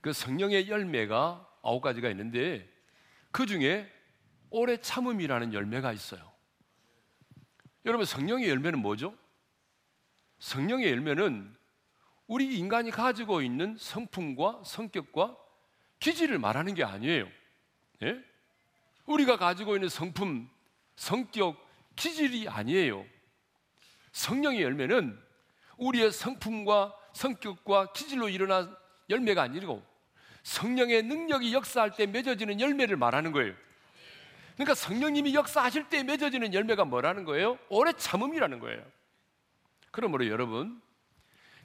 그 0.00 0.12
성령의 0.12 0.68
열매가 0.68 1.44
아홉 1.62 1.80
가지가 1.80 2.08
있는데 2.10 2.72
그 3.32 3.46
중에 3.46 3.92
오래 4.50 4.76
참음이라는 4.76 5.52
열매가 5.52 5.92
있어요. 5.92 6.27
여러분 7.88 8.04
성령의 8.04 8.50
열매는 8.50 8.80
뭐죠? 8.80 9.16
성령의 10.40 10.90
열매는 10.90 11.56
우리 12.26 12.58
인간이 12.58 12.90
가지고 12.90 13.40
있는 13.40 13.78
성품과 13.78 14.60
성격과 14.62 15.34
기질을 15.98 16.38
말하는 16.38 16.74
게 16.74 16.84
아니에요. 16.84 17.26
예? 18.02 18.22
우리가 19.06 19.38
가지고 19.38 19.74
있는 19.74 19.88
성품, 19.88 20.50
성격, 20.96 21.56
기질이 21.96 22.46
아니에요. 22.50 23.06
성령의 24.12 24.60
열매는 24.60 25.18
우리의 25.78 26.12
성품과 26.12 26.94
성격과 27.14 27.94
기질로 27.94 28.28
일어난 28.28 28.76
열매가 29.08 29.40
아니고 29.40 29.82
성령의 30.42 31.04
능력이 31.04 31.54
역사할 31.54 31.96
때 31.96 32.04
맺어지는 32.04 32.60
열매를 32.60 32.98
말하는 32.98 33.32
거예요. 33.32 33.54
그러니까 34.58 34.74
성령님이 34.74 35.34
역사하실 35.34 35.88
때 35.88 36.02
맺어지는 36.02 36.52
열매가 36.52 36.84
뭐라는 36.84 37.24
거예요? 37.24 37.60
오래 37.68 37.92
참음이라는 37.92 38.58
거예요. 38.58 38.84
그러므로 39.92 40.26
여러분, 40.26 40.82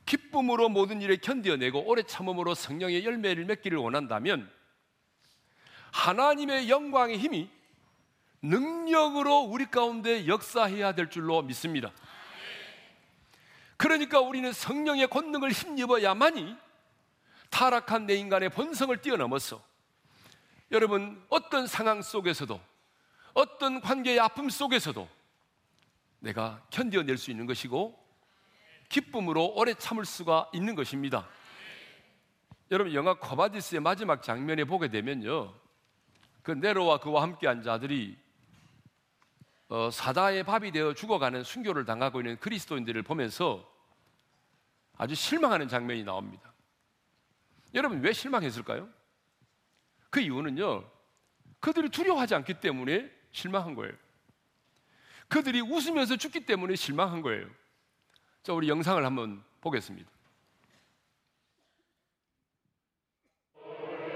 기쁨으로 0.05 0.69
모든 0.69 1.01
일을 1.01 1.17
견뎌내고 1.17 1.87
오래 1.87 2.03
참음으로 2.03 2.53
성령의 2.53 3.03
열매를 3.03 3.45
맺기를 3.45 3.79
원한다면 3.79 4.47
하나님의 5.91 6.69
영광의 6.69 7.17
힘이 7.17 7.49
능력으로 8.43 9.39
우리 9.39 9.65
가운데 9.65 10.27
역사해야 10.27 10.93
될 10.93 11.09
줄로 11.09 11.41
믿습니다. 11.41 11.91
그러니까 13.75 14.19
우리는 14.19 14.53
성령의 14.53 15.07
권능을 15.07 15.51
힘입어야만이 15.51 16.55
타락한 17.49 18.05
내 18.05 18.13
인간의 18.13 18.49
본성을 18.49 18.95
뛰어넘어서 19.01 19.63
여러분 20.71 21.23
어떤 21.29 21.65
상황 21.65 22.03
속에서도 22.03 22.72
어떤 23.33 23.81
관계의 23.81 24.19
아픔 24.19 24.49
속에서도 24.49 25.07
내가 26.19 26.65
견뎌낼 26.69 27.17
수 27.17 27.31
있는 27.31 27.45
것이고 27.45 27.99
기쁨으로 28.89 29.53
오래 29.55 29.73
참을 29.73 30.05
수가 30.05 30.49
있는 30.53 30.75
것입니다. 30.75 31.27
여러분 32.71 32.93
영화 32.93 33.13
코바디스의 33.15 33.81
마지막 33.81 34.21
장면에 34.23 34.63
보게 34.63 34.87
되면요. 34.87 35.53
그 36.43 36.51
네로와 36.51 36.99
그와 36.99 37.23
함께한 37.23 37.63
자들이 37.63 38.17
어, 39.69 39.89
사다의 39.89 40.43
밥이 40.43 40.71
되어 40.71 40.93
죽어가는 40.93 41.43
순교를 41.43 41.85
당하고 41.85 42.19
있는 42.21 42.37
그리스도인들을 42.39 43.01
보면서 43.01 43.67
아주 44.97 45.15
실망하는 45.15 45.67
장면이 45.67 46.03
나옵니다. 46.03 46.53
여러분 47.73 48.01
왜 48.01 48.13
실망했을까요? 48.13 48.87
그 50.09 50.19
이유는요. 50.19 50.87
그들이 51.59 51.89
두려워하지 51.89 52.35
않기 52.35 52.59
때문에 52.59 53.09
실망한 53.33 53.75
거예요. 53.75 53.93
그들이 55.27 55.61
웃으면서 55.61 56.15
죽기 56.15 56.45
때문에 56.45 56.75
실망한 56.75 57.21
거예요. 57.21 57.47
자, 58.43 58.53
우리 58.53 58.69
영상을 58.69 59.03
한번 59.03 59.43
보겠습니다. 59.61 60.09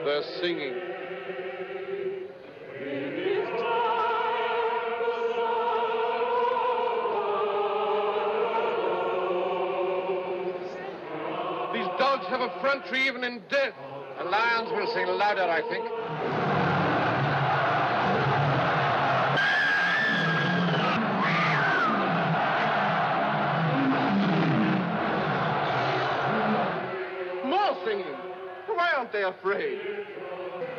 They're 0.06 0.24
singing. 0.40 0.76
These 11.74 11.88
dogs 11.98 12.26
have 12.28 12.42
effrontery 12.42 13.08
even 13.08 13.24
in 13.24 13.42
death. 13.50 13.74
The 14.20 14.24
lions 14.24 14.70
will 14.72 14.88
sing 14.94 15.08
louder, 15.08 15.50
I 15.50 15.62
think. 15.68 16.47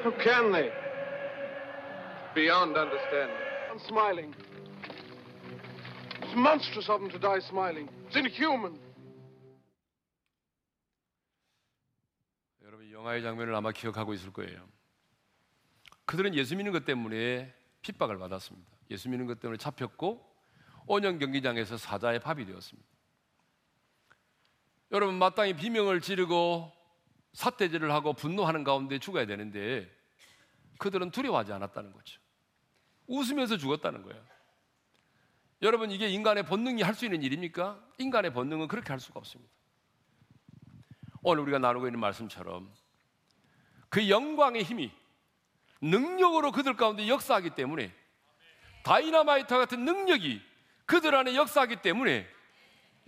How 0.08 0.24
can 0.24 0.52
they? 0.52 0.70
Beyond 2.34 2.78
understanding. 2.78 3.36
I'm 3.70 3.78
smiling. 3.78 4.34
It's 6.22 6.34
monstrous 6.34 6.88
of 6.88 7.02
them 7.02 7.10
to 7.10 7.18
die 7.18 7.40
smiling. 7.40 7.90
It's 8.06 8.16
inhuman. 8.16 8.80
여러분 12.64 12.86
이 12.86 12.92
영화의 12.94 13.22
장면을 13.22 13.54
아마 13.54 13.70
기억하고 13.70 14.14
있을 14.14 14.32
거예요. 14.32 14.66
그들은 16.06 16.34
예수 16.36 16.56
믿는 16.56 16.72
것 16.72 16.86
때문에 16.86 17.54
핍박을 17.82 18.16
받았습니다. 18.16 18.70
예수 18.90 19.10
믿는 19.10 19.26
것 19.26 19.40
때문에 19.40 19.58
잡혔고 19.58 20.24
온영 20.86 21.18
경기장에서 21.18 21.76
사자의 21.76 22.20
밥이 22.20 22.46
되었습니다. 22.46 22.88
여러분 24.92 25.16
마땅히 25.16 25.52
비명을 25.52 26.00
지르고 26.00 26.72
사태질을 27.34 27.92
하고 27.92 28.14
분노하는 28.14 28.64
가운데 28.64 28.98
죽어야 28.98 29.26
되는데 29.26 29.97
그들은 30.78 31.10
두려워하지 31.10 31.52
않았다는 31.52 31.92
거죠. 31.92 32.20
웃으면서 33.06 33.56
죽었다는 33.56 34.02
거예요. 34.02 34.22
여러분 35.62 35.90
이게 35.90 36.08
인간의 36.08 36.44
본능이 36.46 36.82
할 36.82 36.94
수 36.94 37.04
있는 37.04 37.22
일입니까? 37.22 37.82
인간의 37.98 38.32
본능은 38.32 38.68
그렇게 38.68 38.90
할 38.90 39.00
수가 39.00 39.18
없습니다. 39.18 39.52
오늘 41.22 41.42
우리가 41.42 41.58
나누고 41.58 41.86
있는 41.88 41.98
말씀처럼 42.00 42.72
그 43.88 44.08
영광의 44.08 44.62
힘이 44.62 44.92
능력으로 45.80 46.52
그들 46.52 46.76
가운데 46.76 47.08
역사하기 47.08 47.50
때문에 47.50 47.92
다이나마이트 48.84 49.54
같은 49.56 49.84
능력이 49.84 50.40
그들 50.86 51.14
안에 51.14 51.34
역사하기 51.34 51.82
때문에 51.82 52.26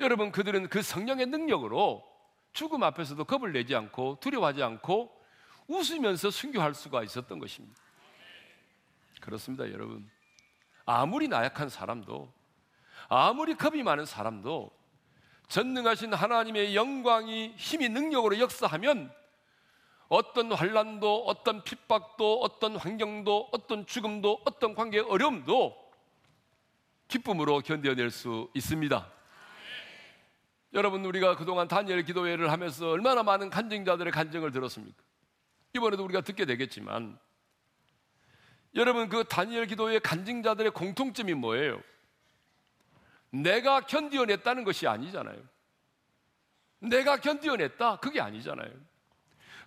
여러분 0.01 0.33
그들은 0.33 0.69
그 0.69 0.83
성령의 0.83 1.27
능력으로 1.27 2.05
죽음 2.53 2.83
앞에서도 2.83 3.23
겁을 3.25 3.53
내지 3.53 3.75
않고 3.75 4.19
두려워하지 4.21 4.63
않고 4.63 5.20
웃으면서 5.71 6.31
순교할 6.31 6.75
수가 6.75 7.05
있었던 7.05 7.39
것입니다. 7.39 7.81
그렇습니다, 9.21 9.71
여러분. 9.71 10.11
아무리 10.85 11.29
나약한 11.29 11.69
사람도 11.69 12.33
아무리 13.09 13.55
겁이 13.55 13.83
많은 13.83 14.05
사람도 14.05 14.71
전능하신 15.49 16.13
하나님의 16.13 16.75
영광이 16.75 17.55
힘이 17.57 17.89
능력으로 17.89 18.39
역사하면 18.41 19.13
어떤 20.09 20.53
환란도 20.53 21.25
어떤 21.27 21.63
핍박도 21.63 22.41
어떤 22.41 22.77
환경도 22.77 23.51
어떤 23.53 23.87
죽음도 23.87 24.43
어떤 24.45 24.75
관계의 24.75 25.05
어려움도 25.05 25.77
기쁨으로 27.07 27.61
견뎌낼 27.61 28.11
수 28.11 28.51
있습니다. 28.55 29.13
여러분 30.73 31.05
우리가 31.05 31.37
그동안 31.37 31.69
다니엘 31.69 32.05
기도회를 32.05 32.51
하면서 32.51 32.91
얼마나 32.91 33.23
많은 33.23 33.51
간증자들의 33.51 34.13
간증을 34.13 34.51
들었습니까? 34.51 35.10
이번에도 35.75 36.05
우리가 36.05 36.21
듣게 36.23 36.45
되겠지만 36.45 37.19
여러분 38.75 39.09
그 39.09 39.25
다니엘 39.25 39.67
기도회 39.67 39.99
간증자들의 39.99 40.73
공통점이 40.73 41.35
뭐예요? 41.35 41.83
내가 43.31 43.81
견디어냈다는 43.81 44.65
것이 44.65 44.87
아니잖아요. 44.87 45.41
내가 46.81 47.19
견디어냈다 47.19 47.97
그게 47.97 48.21
아니잖아요. 48.21 48.73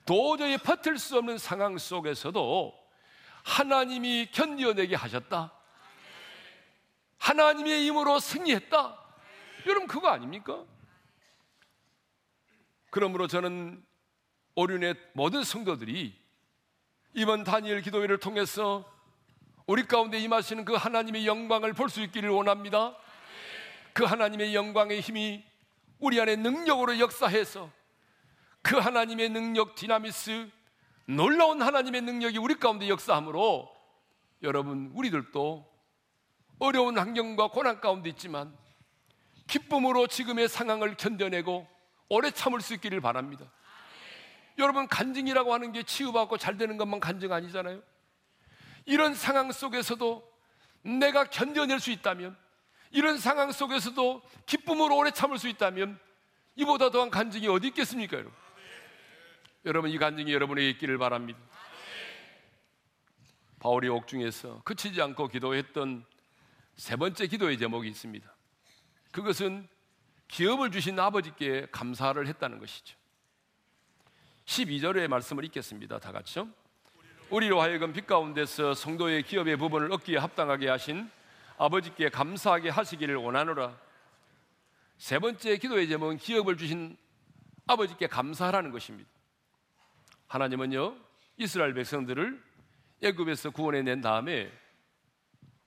도저히 0.06 0.58
버틸 0.58 0.98
수 0.98 1.18
없는 1.18 1.38
상황 1.38 1.78
속에서도 1.78 2.74
하나님이 3.44 4.30
견디어내게 4.32 4.96
하셨다. 4.96 5.54
하나님의 7.18 7.86
힘으로 7.88 8.20
승리했다. 8.20 9.00
여러분 9.66 9.88
그거 9.88 10.10
아닙니까? 10.10 10.66
그러므로 12.90 13.28
저는 13.28 13.84
오륜의 14.56 14.96
모든 15.14 15.44
성도들이 15.44 16.14
이번 17.14 17.44
다니엘 17.44 17.82
기도회를 17.82 18.20
통해서 18.20 18.90
우리 19.66 19.86
가운데 19.88 20.20
임하시는 20.20 20.66
그 20.66 20.74
하나님의 20.74 21.26
영광을 21.26 21.74
볼 21.74 21.90
수 21.90 22.02
있기를 22.02 22.30
원합니다. 22.30 22.96
그 23.94 24.04
하나님의 24.04 24.56
영광의 24.56 25.00
힘이 25.02 25.44
우리 26.00 26.20
안에 26.20 26.36
능력으로 26.36 27.00
역사해서 27.00 27.70
그 28.62 28.78
하나님의 28.78 29.30
능력 29.30 29.76
디나미스 29.76 30.50
놀라운 31.06 31.62
하나님의 31.62 32.02
능력이 32.02 32.38
우리 32.38 32.56
가운데 32.56 32.88
역사함으로 32.90 33.72
여러분 34.42 34.92
우리들도 34.94 35.72
어려운 36.60 36.98
환경과 36.98 37.50
고난 37.50 37.80
가운데 37.80 38.10
있지만 38.10 38.56
기쁨으로 39.48 40.08
지금의 40.08 40.48
상황을 40.48 40.96
견뎌내고 40.96 41.68
오래 42.10 42.32
참을 42.32 42.62
수 42.62 42.74
있기를 42.74 43.02
바랍니다. 43.02 43.52
여러분 44.58 44.88
간증이라고 44.88 45.54
하는 45.54 45.72
게 45.72 45.84
치유받고 45.84 46.38
잘 46.38 46.58
되는 46.58 46.78
것만 46.78 47.00
간증 47.00 47.32
아니잖아요. 47.32 47.82
이런 48.86 49.14
상황 49.14 49.52
속에서도 49.52 50.32
내가 50.84 51.26
견뎌낼 51.26 51.80
수 51.80 51.92
있다면 51.92 52.36
이런 52.92 53.18
상황 53.18 53.52
속에서도 53.52 54.22
기쁨으로 54.46 54.98
오래 54.98 55.12
참을 55.12 55.40
수 55.40 55.48
있다면 55.48 56.00
이보다 56.56 56.92
더한 56.92 57.10
간증이 57.10 57.48
어디 57.48 57.68
있겠습니까, 57.68 58.18
여러분? 58.18 58.34
여러분 59.66 59.90
이 59.90 59.98
간증이 59.98 60.32
여러분에게 60.32 60.70
있기를 60.72 60.98
바랍니다. 60.98 61.40
바울이 63.60 63.88
옥중에서 63.88 64.62
그치지 64.64 65.02
않고 65.02 65.30
기도했던 65.30 66.06
세 66.76 66.96
번째 66.98 67.28
기도의 67.28 67.58
제목이 67.58 67.88
있습니다. 67.88 68.36
그것은 69.12 69.68
기업을 70.28 70.72
주신 70.72 71.00
아버지께 71.00 71.68
감사를 71.72 72.28
했다는 72.28 72.60
것이죠. 72.60 72.98
12절의 74.46 75.08
말씀을 75.08 75.46
읽겠습니다. 75.46 76.00
다 76.00 76.12
같이요. 76.12 76.48
우리로 77.30 77.62
하여금 77.62 77.94
빛 77.94 78.06
가운데서 78.06 78.74
성도의 78.74 79.24
기업의 79.24 79.58
부분을 79.58 79.92
얻기에 79.92 80.18
합당하게 80.18 80.70
하신 80.70 81.10
아버지께 81.58 82.10
감사하게 82.10 82.70
하시기를 82.70 83.16
원하노라. 83.16 83.76
세 84.98 85.20
번째 85.20 85.58
기도의 85.58 85.88
제목은 85.88 86.18
기업을 86.18 86.58
주신 86.58 86.98
아버지께 87.66 88.08
감사하라는 88.08 88.72
것입니다. 88.72 89.10
하나님은요 90.28 90.96
이스라엘 91.38 91.74
백성들을 91.74 92.42
애굽에서 93.02 93.52
구원해 93.52 93.82
낸 93.82 94.02
다음에 94.02 94.52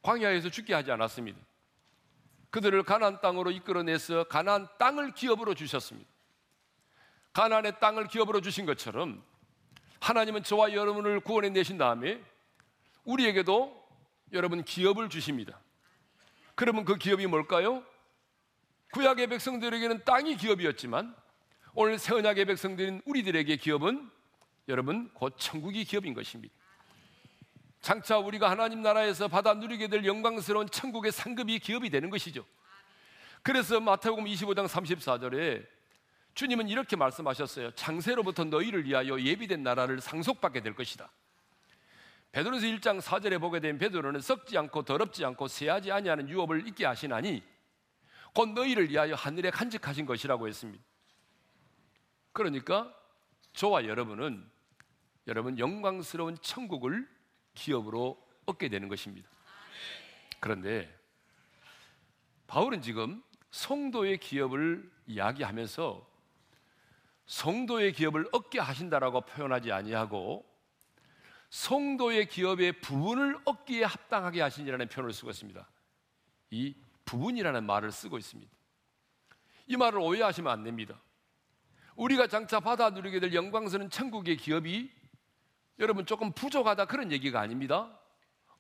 광야에서 0.03 0.51
죽게 0.51 0.75
하지 0.75 0.93
않았습니다. 0.93 1.39
그들을 2.51 2.83
가나안 2.85 3.21
땅으로 3.21 3.51
이끌어내서 3.51 4.25
가나안 4.25 4.69
땅을 4.79 5.15
기업으로 5.15 5.55
주셨습니다. 5.55 6.09
가나안의 7.37 7.81
땅을 7.81 8.07
기업으로 8.07 8.41
주신 8.41 8.65
것처럼 8.65 9.23
하나님은 10.01 10.43
저와 10.43 10.73
여러분을 10.73 11.21
구원해 11.21 11.51
내신 11.51 11.77
다음에 11.77 12.19
우리에게도 13.05 13.89
여러분 14.33 14.65
기업을 14.65 15.11
주십니다. 15.11 15.61
그러면 16.55 16.87
그 16.87 16.97
기업이 16.97 17.27
뭘까요? 17.27 17.85
구약의 18.93 19.27
백성들에게는 19.27 20.07
땅이 20.07 20.39
기업이었지만 20.39 21.15
오늘 21.75 21.99
새 21.99 22.15
언약의 22.15 22.47
백성들인 22.47 23.03
우리들에게 23.05 23.55
기업은 23.57 24.11
여러분 24.69 25.11
곧 25.13 25.35
천국이 25.37 25.85
기업인 25.85 26.15
것입니다. 26.15 26.55
장차 27.83 28.17
우리가 28.17 28.51
하나님 28.51 28.81
나라에서 28.81 29.29
받아 29.29 29.53
누리게 29.53 29.89
될 29.89 30.07
영광스러운 30.07 30.71
천국의 30.71 31.13
상급이 31.13 31.59
기업이 31.59 31.91
되는 31.91 32.09
것이죠. 32.09 32.47
그래서 33.43 33.79
마태복음 33.79 34.25
25장 34.25 34.67
34절에 34.67 35.76
주님은 36.37 36.69
이렇게 36.69 36.97
말씀하셨어요. 36.97 37.71
장세로부터 37.73 38.45
너희를 38.45 38.85
위하여 38.85 39.19
예비된 39.19 39.63
나라를 39.63 40.03
상속받게 40.03 40.61
될 40.61 40.75
것이다. 40.75 41.11
베드로서 42.31 42.67
1장 42.67 43.01
4절에 43.01 43.41
보게 43.41 43.59
되면 43.59 43.79
베드로는 43.79 44.21
썩지 44.21 44.59
않고 44.59 44.83
더럽지 44.83 45.25
않고 45.25 45.49
쇠하지 45.49 45.91
아니하는 45.91 46.29
유업을 46.29 46.69
있게 46.69 46.85
하시나니 46.85 47.43
곧 48.35 48.51
너희를 48.51 48.91
위하여 48.91 49.15
하늘에 49.15 49.51
간직하신 49.51 50.05
것이라고 50.05 50.47
했습니다. 50.47 50.85
그러니까 52.33 52.95
저와 53.55 53.87
여러분은 53.87 54.47
여러분 55.29 55.59
영광스러운 55.59 56.37
천국을 56.43 57.09
기업으로 57.55 58.23
얻게 58.45 58.69
되는 58.69 58.89
것입니다. 58.89 59.27
그런데 60.39 60.95
바울은 62.47 62.83
지금 62.83 63.23
성도의 63.53 64.19
기업을 64.19 64.91
이야기하면서 65.07 66.16
성도의 67.27 67.93
기업을 67.93 68.29
얻게 68.33 68.59
하신다라고 68.61 69.23
표현하지 69.23 69.73
아니하고 69.73 70.47
성도의 71.51 72.29
기업의 72.29 72.81
부분을 72.81 73.39
얻기에 73.45 73.85
합당하게 73.85 74.41
하신이라는 74.43 74.89
표현을 74.89 75.13
쓰고 75.13 75.31
있습니다. 75.31 75.69
이 76.51 76.75
부분이라는 77.05 77.65
말을 77.65 77.93
쓰고 77.93 78.19
있습니다. 78.19 78.53
이 79.69 79.77
말을 79.77 79.99
오해하시면 79.99 80.53
안 80.53 80.63
됩니다. 80.65 81.01
우리가 81.97 82.27
장차 82.27 82.61
받아 82.61 82.91
누리게 82.91 83.21
될 83.21 83.35
영광스러운 83.35 83.91
천국의 83.91 84.37
기업이 84.37 84.91
여러분 85.79 86.07
조금 86.07 86.33
부족하다 86.33 86.87
그런 86.87 87.11
얘기가 87.11 87.41
아닙니다. 87.41 87.99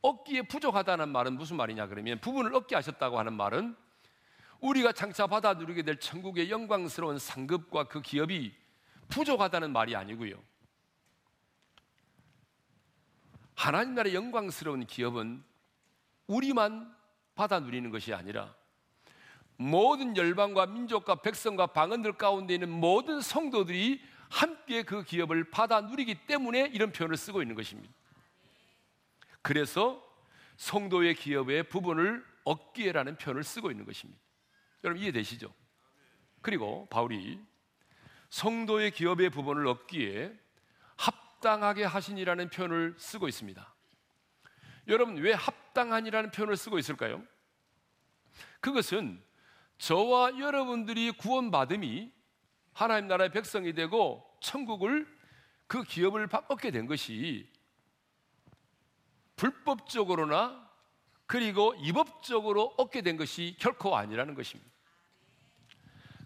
얻기에 0.02 0.42
부족하다는 0.42 1.08
말은 1.08 1.34
무슨 1.36 1.56
말이냐 1.56 1.86
그러면 1.86 2.20
부분을 2.20 2.54
얻게 2.54 2.74
하셨다고 2.74 3.18
하는 3.18 3.34
말은 3.34 3.76
우리가 4.60 4.92
장차 4.92 5.26
받아 5.26 5.54
누리게 5.54 5.82
될 5.82 5.98
천국의 5.98 6.50
영광스러운 6.50 7.18
상급과 7.18 7.84
그 7.84 8.00
기업이 8.00 8.54
부족하다는 9.08 9.72
말이 9.72 9.94
아니고요. 9.94 10.42
하나님 13.54 13.94
나라의 13.94 14.14
영광스러운 14.14 14.86
기업은 14.86 15.42
우리만 16.26 16.94
받아 17.34 17.60
누리는 17.60 17.90
것이 17.90 18.12
아니라 18.12 18.54
모든 19.56 20.16
열방과 20.16 20.66
민족과 20.66 21.22
백성과 21.22 21.68
방언들 21.68 22.14
가운데 22.14 22.54
있는 22.54 22.70
모든 22.70 23.20
성도들이 23.20 24.02
함께 24.28 24.82
그 24.82 25.02
기업을 25.02 25.50
받아 25.50 25.80
누리기 25.80 26.26
때문에 26.26 26.70
이런 26.72 26.92
표현을 26.92 27.16
쓰고 27.16 27.42
있는 27.42 27.54
것입니다. 27.54 27.92
그래서 29.40 30.02
성도의 30.56 31.14
기업의 31.14 31.68
부분을 31.68 32.24
얻기에라는 32.44 33.16
표현을 33.16 33.44
쓰고 33.44 33.70
있는 33.70 33.86
것입니다. 33.86 34.20
여러분 34.84 35.02
이해되시죠? 35.02 35.52
그리고 36.42 36.86
바울이 36.90 37.40
성도의 38.30 38.90
기업의 38.92 39.30
부분을 39.30 39.66
얻기에 39.66 40.32
합당하게 40.96 41.84
하신이라는 41.84 42.50
표현을 42.50 42.94
쓰고 42.98 43.28
있습니다. 43.28 43.74
여러분 44.88 45.16
왜 45.16 45.32
합당한이라는 45.32 46.30
표현을 46.30 46.56
쓰고 46.56 46.78
있을까요? 46.78 47.22
그것은 48.60 49.22
저와 49.78 50.38
여러분들이 50.38 51.12
구원받음이 51.12 52.12
하나님 52.72 53.08
나라의 53.08 53.30
백성이 53.30 53.72
되고 53.72 54.24
천국을 54.40 55.06
그 55.66 55.82
기업을 55.82 56.28
얻게 56.48 56.70
된 56.70 56.86
것이 56.86 57.50
불법적으로나 59.36 60.65
그리고 61.26 61.74
이법적으로 61.78 62.74
얻게 62.76 63.02
된 63.02 63.16
것이 63.16 63.56
결코 63.58 63.96
아니라는 63.96 64.34
것입니다. 64.34 64.70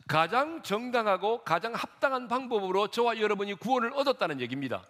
가장 0.07 0.63
정당하고 0.63 1.45
가장 1.45 1.73
합당한 1.73 2.27
방법으로 2.29 2.89
저와 2.89 3.19
여러분이 3.21 3.55
구원을 3.55 3.93
얻었다는 3.95 4.41
얘기입니다. 4.41 4.85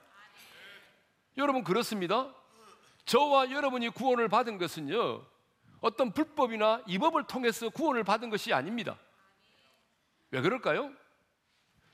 여러분 1.37 1.63
그렇습니다. 1.63 2.35
저와 3.05 3.51
여러분이 3.51 3.91
구원을 3.91 4.29
받은 4.29 4.59
것은요, 4.59 5.25
어떤 5.81 6.13
불법이나 6.13 6.83
이법을 6.87 7.27
통해서 7.27 7.69
구원을 7.69 8.05
받은 8.05 8.31
것이 8.31 8.53
아닙니다. 8.53 8.99
왜 10.31 10.41
그럴까요? 10.41 10.91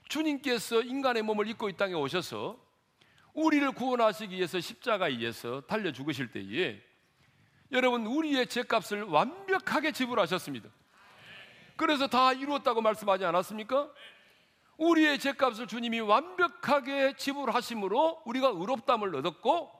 주님께서 0.09 0.81
인간의 0.81 1.23
몸을 1.23 1.47
입고 1.49 1.69
이 1.69 1.73
땅에 1.73 1.93
오셔서 1.93 2.57
우리를 3.33 3.71
구원하시기 3.73 4.35
위해서 4.35 4.59
십자가에 4.59 5.11
의해서 5.11 5.61
달려 5.61 5.91
죽으실 5.91 6.31
때에 6.31 6.81
여러분 7.71 8.05
우리의 8.05 8.47
죄값을 8.47 9.03
완벽하게 9.03 9.91
지불하셨습니다. 9.91 10.69
그래서 11.75 12.07
다 12.07 12.33
이루었다고 12.33 12.81
말씀하지 12.81 13.25
않았습니까? 13.25 13.89
우리의 14.77 15.19
죄값을 15.19 15.67
주님이 15.67 15.99
완벽하게 15.99 17.15
지불하심으로 17.17 18.23
우리가 18.25 18.49
의롭담을 18.49 19.15
얻었고 19.15 19.71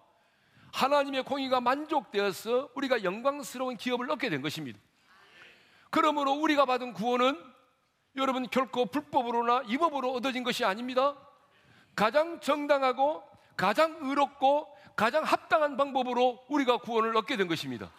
하나님의 0.74 1.24
공의가 1.24 1.62
만족되어서 1.62 2.70
우리가 2.76 3.04
영광스러운 3.04 3.78
기업을 3.78 4.12
얻게 4.12 4.30
된 4.30 4.42
것입니다. 4.42 4.80
그러므로 5.90 6.34
우리가 6.34 6.66
받은 6.66 6.94
구원은 6.94 7.42
여러분 8.18 8.48
결코 8.50 8.88
불법으로나 8.88 9.64
이법으로 9.68 10.12
얻어진 10.14 10.44
것이 10.44 10.66
아닙니다. 10.66 11.16
가장 11.96 12.40
정당하고 12.42 13.27
가장 13.58 13.98
의롭고 14.02 14.74
가장 14.96 15.24
합당한 15.24 15.76
방법으로 15.76 16.46
우리가 16.48 16.78
구원을 16.78 17.18
얻게 17.18 17.36
된 17.36 17.48
것입니다. 17.48 17.92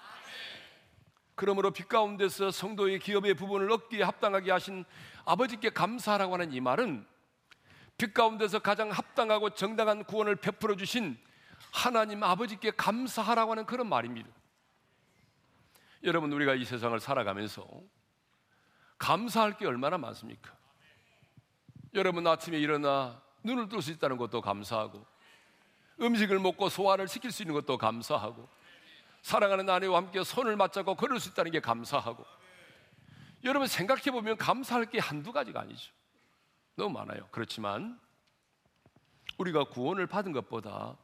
그러므로 1.35 1.71
빛 1.71 1.89
가운데서 1.89 2.51
성도의 2.51 2.99
기업의 3.01 3.35
부분을 3.35 3.71
얻기에 3.71 4.03
합당하게 4.03 4.51
하신 4.51 4.85
아버지께 5.25 5.71
감사하라고 5.71 6.35
하는 6.35 6.53
이 6.53 6.61
말은 6.61 7.07
빛 7.97 8.15
가운데서 8.15 8.61
가장 8.61 8.91
합당하고 8.91 9.51
정당한 9.51 10.05
구원을 10.05 10.37
베풀어 10.37 10.77
주신 10.77 11.19
하나님 11.73 12.23
아버지께 12.23 12.73
감사하라고 12.73 13.53
하는 13.53 13.67
그런 13.67 13.89
말입니다. 13.89 14.29
여러분 16.05 16.33
우리가 16.33 16.55
이 16.55 16.65
세상을 16.65 16.99
살아가면서 17.01 17.67
감사할 18.99 19.57
게 19.57 19.67
얼마나 19.67 19.99
많습니까? 19.99 20.57
여러분 21.95 22.27
아침에 22.27 22.59
일어나 22.59 23.21
눈을 23.43 23.69
뜰 23.69 23.83
수 23.83 23.91
있다는 23.93 24.17
것도 24.17 24.41
감사하고 24.41 25.07
음식을 26.01 26.39
먹고 26.39 26.69
소화를 26.69 27.09
시킬 27.09 27.33
수 27.33 27.43
있는 27.43 27.55
것도 27.55 27.79
감사하고 27.79 28.49
사랑하는 29.23 29.69
아내와 29.69 29.99
함께 29.99 30.23
손을 30.23 30.57
맞잡고 30.57 30.95
걸을 30.95 31.21
수 31.21 31.31
있다는 31.31 31.51
게 31.51 31.61
감사하고 31.61 32.25
여러분 33.45 33.69
생각해 33.69 34.11
보면 34.11 34.37
감사할 34.37 34.87
게 34.87 34.99
한두 34.99 35.33
가지가 35.33 35.61
아니죠. 35.61 35.93
너무 36.75 36.91
많아요. 36.99 37.29
그렇지만 37.31 37.99
우리가 39.39 39.65
구원을 39.65 40.07
받은 40.07 40.33
것보다 40.33 40.97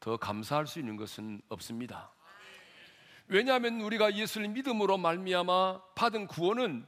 더 0.00 0.16
감사할 0.16 0.66
수 0.66 0.78
있는 0.78 0.96
것은 0.96 1.42
없습니다. 1.48 2.10
왜냐하면 3.28 3.80
우리가 3.80 4.14
예수를 4.14 4.48
믿음으로 4.48 4.98
말미암아 4.98 5.80
받은 5.94 6.26
구원은 6.26 6.86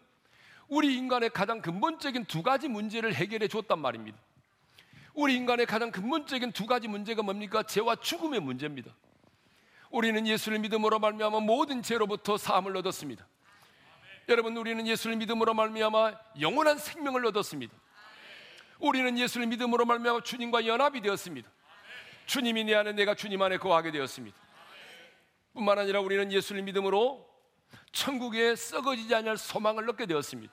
우리 0.69 0.97
인간의 0.97 1.31
가장 1.31 1.61
근본적인 1.61 2.25
두 2.25 2.43
가지 2.43 2.69
문제를 2.69 3.15
해결해 3.15 3.49
줬단 3.49 3.79
말입니다. 3.79 4.19
우리 5.15 5.37
인간의 5.37 5.67
가장 5.67 5.91
근본적인 5.93 6.53
두 6.53 6.67
가지 6.67 6.89
문제가 6.89 7.23
뭡니까? 7.23 7.63
죄와 7.63 7.97
죽음의 7.97 8.41
문제입니다. 8.41 8.95
우리는 9.91 10.27
예수를 10.27 10.59
믿음으로 10.59 10.99
말미암아 10.99 11.41
모든 11.41 11.83
죄로부터 11.83 12.37
사함을 12.37 12.77
얻었습니다. 12.79 13.27
여러분 14.29 14.57
우리는 14.57 14.85
예수를 14.87 15.17
믿음으로 15.17 15.55
말미암아 15.55 16.15
영원한 16.41 16.79
생명을 16.79 17.25
얻었습니다. 17.27 17.73
우리는 18.81 19.17
예수를 19.17 19.47
믿음으로 19.47 19.85
말미암아 19.85 20.23
주님과 20.23 20.67
연합이 20.67 21.01
되었습니다. 21.01 21.49
주님이 22.27 22.65
내 22.65 22.75
안에 22.75 22.93
내가 22.93 23.15
주님 23.15 23.41
안에 23.41 23.59
거하게 23.59 23.93
되었습니다. 23.93 24.37
뿐만 25.53 25.79
아니라 25.79 26.01
우리는 26.01 26.33
예수를 26.33 26.63
믿음으로 26.63 27.25
천국에 27.93 28.57
썩어지지 28.57 29.15
않을 29.15 29.37
소망을 29.37 29.89
얻게 29.89 30.07
되었습니다. 30.07 30.53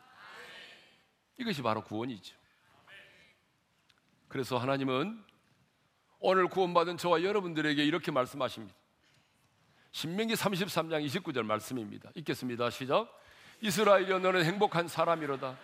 이것이 1.40 1.64
바로 1.64 1.84
구원이죠. 1.84 2.41
그래서 4.32 4.58
하나님은 4.58 5.22
오늘 6.20 6.48
구원받은 6.48 6.96
저와 6.96 7.22
여러분들에게 7.22 7.84
이렇게 7.84 8.12
말씀하십니다. 8.12 8.74
신명기 9.92 10.36
33장 10.36 11.06
29절 11.06 11.44
말씀입니다. 11.44 12.10
읽겠습니다. 12.16 12.70
시작. 12.70 13.14
이스라엘이여 13.60 14.20
너는 14.20 14.46
행복한 14.46 14.88
사람이로다. 14.88 15.58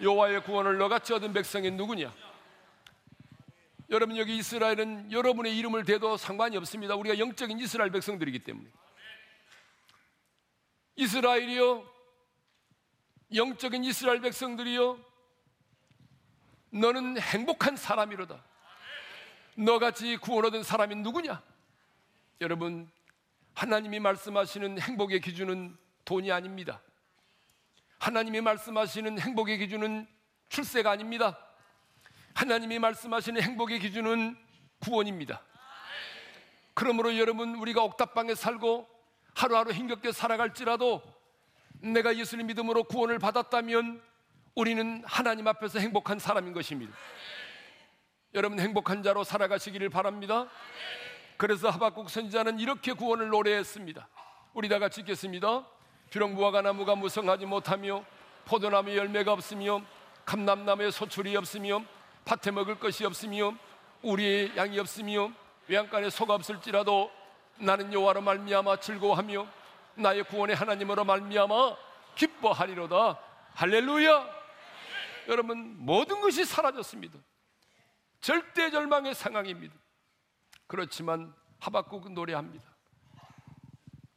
여호와의 0.00 0.44
구원을 0.44 0.78
너같이 0.78 1.12
얻은 1.12 1.32
백성이 1.32 1.72
누구냐? 1.72 2.14
여러분 3.90 4.16
여기 4.16 4.36
이스라엘은 4.36 5.10
여러분의 5.10 5.58
이름을 5.58 5.84
대도 5.84 6.16
상관이 6.16 6.56
없습니다. 6.58 6.94
우리가 6.94 7.18
영적인 7.18 7.58
이스라엘 7.58 7.90
백성들이기 7.90 8.38
때문에. 8.38 8.68
이스라엘이요 10.94 11.84
영적인 13.34 13.82
이스라엘 13.82 14.20
백성들이요 14.20 15.13
너는 16.74 17.20
행복한 17.20 17.76
사람이로다. 17.76 18.42
너같이 19.56 20.16
구원 20.16 20.46
얻은 20.46 20.64
사람이 20.64 20.96
누구냐? 20.96 21.40
여러분 22.40 22.90
하나님이 23.54 24.00
말씀하시는 24.00 24.80
행복의 24.80 25.20
기준은 25.20 25.76
돈이 26.04 26.32
아닙니다. 26.32 26.82
하나님이 27.98 28.40
말씀하시는 28.40 29.20
행복의 29.20 29.58
기준은 29.58 30.08
출세가 30.48 30.90
아닙니다. 30.90 31.38
하나님이 32.34 32.80
말씀하시는 32.80 33.40
행복의 33.40 33.78
기준은 33.78 34.36
구원입니다. 34.80 35.42
그러므로 36.74 37.16
여러분 37.16 37.54
우리가 37.54 37.84
옥탑방에 37.84 38.34
살고 38.34 38.88
하루하루 39.36 39.70
힘겹게 39.70 40.10
살아갈지라도 40.10 41.02
내가 41.74 42.16
예수님 42.16 42.48
믿음으로 42.48 42.82
구원을 42.84 43.20
받았다면 43.20 44.02
우리는 44.54 45.02
하나님 45.04 45.48
앞에서 45.48 45.80
행복한 45.80 46.18
사람인 46.18 46.52
것입니다. 46.52 46.94
여러분 48.34 48.60
행복한 48.60 49.02
자로 49.02 49.24
살아가시기를 49.24 49.88
바랍니다. 49.90 50.46
그래서 51.36 51.70
하박국 51.70 52.08
선지자는 52.08 52.60
이렇게 52.60 52.92
구원을 52.92 53.28
노래했습니다. 53.30 54.08
우리 54.52 54.68
다 54.68 54.78
같이 54.78 55.00
읽겠습니다. 55.00 55.66
비록 56.10 56.30
무화과 56.32 56.62
나무가 56.62 56.94
무성하지 56.94 57.46
못하며 57.46 58.04
포도나무 58.44 58.96
열매가 58.96 59.32
없으며 59.32 59.82
감람나무에 60.24 60.92
소출이 60.92 61.36
없으며 61.36 61.82
밭에 62.24 62.52
먹을 62.52 62.78
것이 62.78 63.04
없으며 63.04 63.54
우리의 64.02 64.56
양이 64.56 64.78
없으며 64.78 65.32
외양간에 65.66 66.10
소가 66.10 66.34
없을지라도 66.34 67.10
나는 67.58 67.92
여호와로 67.92 68.20
말미암아 68.20 68.78
즐거워하며 68.78 69.46
나의 69.96 70.24
구원의 70.24 70.54
하나님으로 70.54 71.04
말미암아 71.04 71.76
기뻐하리로다. 72.14 73.18
할렐루야. 73.54 74.33
여러분 75.28 75.76
모든 75.84 76.20
것이 76.20 76.44
사라졌습니다. 76.44 77.18
절대 78.20 78.70
절망의 78.70 79.14
상황입니다. 79.14 79.74
그렇지만 80.66 81.34
하박국은 81.60 82.14
노래합니다. 82.14 82.64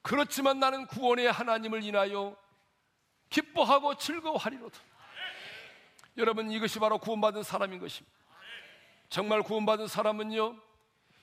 그렇지만 0.01 0.59
나는 0.59 0.87
구원의 0.87 1.31
하나님을 1.31 1.83
인하여 1.83 2.35
기뻐하고 3.29 3.95
즐거워하리로다. 3.95 4.79
여러분 6.17 6.49
이것이 6.51 6.79
바로 6.79 6.97
구원받은 6.97 7.43
사람인 7.43 7.79
것입니다. 7.79 8.15
정말 9.09 9.43
구원받은 9.43 9.87
사람은요 9.87 10.55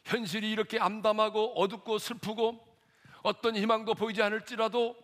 현실이 0.04 0.50
이렇게 0.50 0.78
암담하고 0.78 1.54
어둡고 1.60 1.98
슬프고 1.98 2.62
어떤 3.22 3.56
희망도 3.56 3.94
보이지 3.94 4.22
않을지라도 4.22 4.96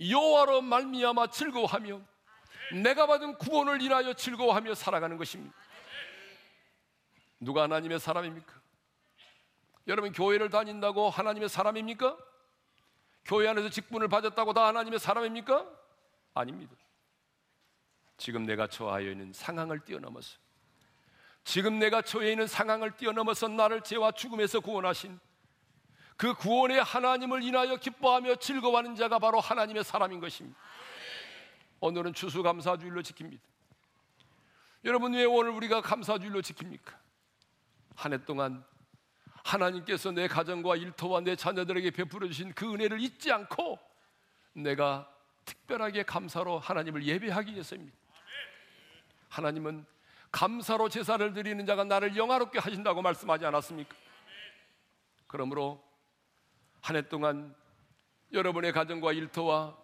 여호와로 0.00 0.62
말미암아 0.62 1.28
즐거워하며 1.28 2.00
내가 2.72 3.06
받은 3.06 3.38
구원을 3.38 3.82
인하여 3.82 4.14
즐거워하며 4.14 4.74
살아가는 4.74 5.16
것입니다. 5.16 5.54
누가 7.40 7.64
하나님의 7.64 8.00
사람입니까? 8.00 8.52
여러분 9.86 10.12
교회를 10.12 10.48
다닌다고 10.48 11.10
하나님의 11.10 11.48
사람입니까? 11.48 12.16
교회 13.24 13.48
안에서 13.48 13.68
직분을 13.68 14.08
받았다고 14.08 14.52
다 14.52 14.66
하나님의 14.66 14.98
사람입니까? 14.98 15.66
아닙니다. 16.34 16.74
지금 18.16 18.44
내가 18.44 18.66
처하여 18.66 19.10
있는 19.10 19.32
상황을 19.32 19.80
뛰어넘어서 19.80 20.38
지금 21.42 21.78
내가 21.78 22.00
처해 22.00 22.32
있는 22.32 22.46
상황을 22.46 22.96
뛰어넘어서 22.96 23.48
나를 23.48 23.82
죄와 23.82 24.12
죽음에서 24.12 24.60
구원하신 24.60 25.18
그 26.16 26.34
구원의 26.34 26.82
하나님을 26.82 27.42
인하여 27.42 27.76
기뻐하며 27.76 28.36
즐거워하는 28.36 28.94
자가 28.94 29.18
바로 29.18 29.40
하나님의 29.40 29.84
사람인 29.84 30.20
것입니다. 30.20 30.58
오늘은 31.84 32.14
추수감사주일로 32.14 33.02
지킵니다. 33.02 33.40
여러분 34.86 35.12
왜 35.12 35.26
오늘 35.26 35.50
우리가 35.50 35.82
감사주일로 35.82 36.40
지킵니까? 36.40 36.96
한 37.94 38.14
해 38.14 38.24
동안 38.24 38.64
하나님께서 39.44 40.10
내 40.10 40.26
가정과 40.26 40.76
일터와 40.76 41.20
내 41.20 41.36
자녀들에게 41.36 41.90
베풀어 41.90 42.26
주신 42.26 42.54
그 42.54 42.72
은혜를 42.72 43.00
잊지 43.02 43.30
않고 43.30 43.78
내가 44.54 45.14
특별하게 45.44 46.04
감사로 46.04 46.58
하나님을 46.58 47.04
예배하기 47.04 47.52
위해서입니다. 47.52 47.98
하나님은 49.28 49.84
감사로 50.32 50.88
제사를 50.88 51.34
드리는 51.34 51.66
자가 51.66 51.84
나를 51.84 52.16
영화롭게 52.16 52.60
하신다고 52.60 53.02
말씀하지 53.02 53.44
않았습니까? 53.44 53.94
그러므로 55.26 55.84
한 56.80 56.96
해 56.96 57.02
동안 57.02 57.54
여러분의 58.32 58.72
가정과 58.72 59.12
일터와 59.12 59.83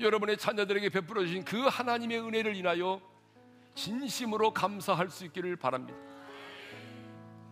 여러분의 0.00 0.38
자녀들에게 0.38 0.88
베풀어 0.88 1.22
주신 1.22 1.44
그 1.44 1.66
하나님의 1.66 2.20
은혜를 2.20 2.56
인하여 2.56 3.00
진심으로 3.74 4.52
감사할 4.52 5.08
수 5.10 5.24
있기를 5.26 5.56
바랍니다. 5.56 5.98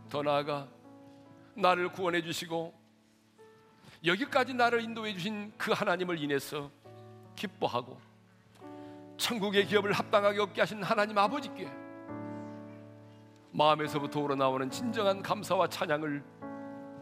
더 0.08 0.22
나아가 0.22 0.66
나를 1.54 1.90
구원해 1.92 2.22
주시고 2.22 2.74
여기까지 4.04 4.54
나를 4.54 4.82
인도해 4.82 5.12
주신 5.12 5.52
그 5.58 5.72
하나님을 5.72 6.18
인해서 6.18 6.70
기뻐하고 7.36 7.98
천국의 9.16 9.66
기업을 9.66 9.92
합당하게 9.92 10.40
얻게 10.40 10.62
하신 10.62 10.82
하나님 10.82 11.18
아버지께 11.18 11.68
마음에서부터 13.50 14.20
우러나오는 14.20 14.70
진정한 14.70 15.22
감사와 15.22 15.68
찬양을 15.68 16.22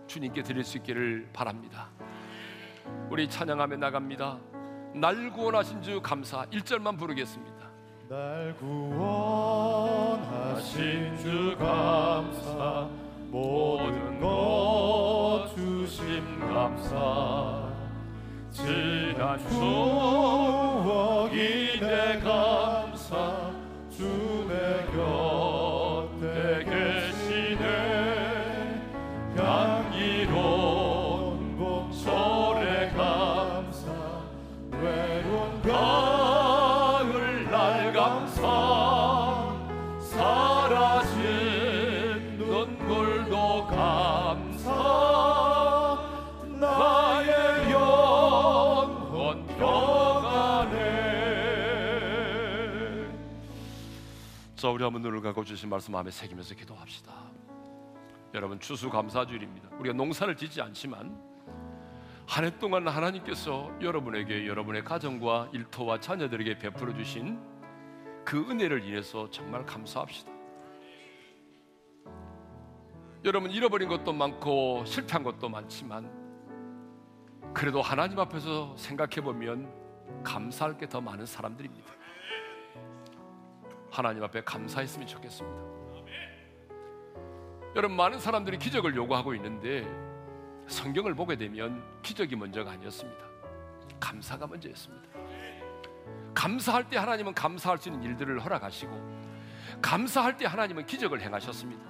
주님께 0.06 0.42
드릴 0.42 0.64
수 0.64 0.78
있기를 0.78 1.28
바랍니다. 1.32 1.90
우리 3.10 3.28
찬양하며 3.28 3.76
나갑니다. 3.76 4.38
날 4.96 5.30
구원하신 5.30 5.82
주 5.82 6.00
감사. 6.00 6.46
1절만 6.46 6.98
부르겠습니다. 6.98 7.68
날 8.08 8.56
구원하신 8.56 9.18
주 11.18 11.54
감사. 11.58 12.88
모든 13.30 14.18
것 14.20 15.52
주심 15.54 16.40
감사. 16.40 17.66
지난 18.50 19.38
추억이 19.50 20.08
내 21.78 22.18
감사 22.20 23.45
영혼 49.36 49.46
평안해 49.58 51.16
자, 54.56 54.70
우리 54.70 54.82
한번 54.82 55.02
눈을 55.02 55.20
감고 55.20 55.44
주신 55.44 55.68
말씀 55.68 55.92
마음에 55.92 56.10
새기면서 56.10 56.54
기도합시다. 56.54 57.12
여러분 58.34 58.58
추수감사주일입니다. 58.58 59.68
우리가 59.78 59.94
농사를 59.94 60.34
짓지 60.36 60.60
않지만 60.62 61.16
한 62.26 62.44
해 62.44 62.58
동안 62.58 62.88
하나님께서 62.88 63.70
여러분에게 63.80 64.46
여러분의 64.48 64.82
가정과 64.82 65.50
일터와 65.52 66.00
자녀들에게 66.00 66.58
베풀어 66.58 66.92
주신 66.94 67.38
그 68.24 68.38
은혜를 68.50 68.82
인해서 68.84 69.30
정말 69.30 69.64
감사합시다. 69.64 70.32
여러분 73.24 73.50
잃어버린 73.50 73.88
것도 73.88 74.12
많고 74.12 74.84
실패한 74.86 75.22
것도 75.22 75.48
많지만 75.48 76.25
그래도 77.56 77.80
하나님 77.80 78.20
앞에서 78.20 78.76
생각해 78.76 79.22
보면 79.22 79.72
감사할 80.22 80.76
게 80.76 80.86
더 80.86 81.00
많은 81.00 81.24
사람들입니다. 81.24 81.90
하나님 83.90 84.22
앞에 84.24 84.44
감사했으면 84.44 85.06
좋겠습니다. 85.06 85.58
여러분 87.74 87.96
많은 87.96 88.18
사람들이 88.18 88.58
기적을 88.58 88.94
요구하고 88.94 89.34
있는데 89.36 89.88
성경을 90.66 91.14
보게 91.14 91.34
되면 91.34 91.82
기적이 92.02 92.36
먼저가 92.36 92.72
아니었습니다. 92.72 93.24
감사가 93.98 94.46
먼저였습니다. 94.46 95.08
감사할 96.34 96.90
때 96.90 96.98
하나님은 96.98 97.32
감사할 97.32 97.78
수 97.78 97.88
있는 97.88 98.02
일들을 98.02 98.38
허락하시고 98.38 99.80
감사할 99.80 100.36
때 100.36 100.44
하나님은 100.44 100.84
기적을 100.84 101.22
행하셨습니다. 101.22 101.82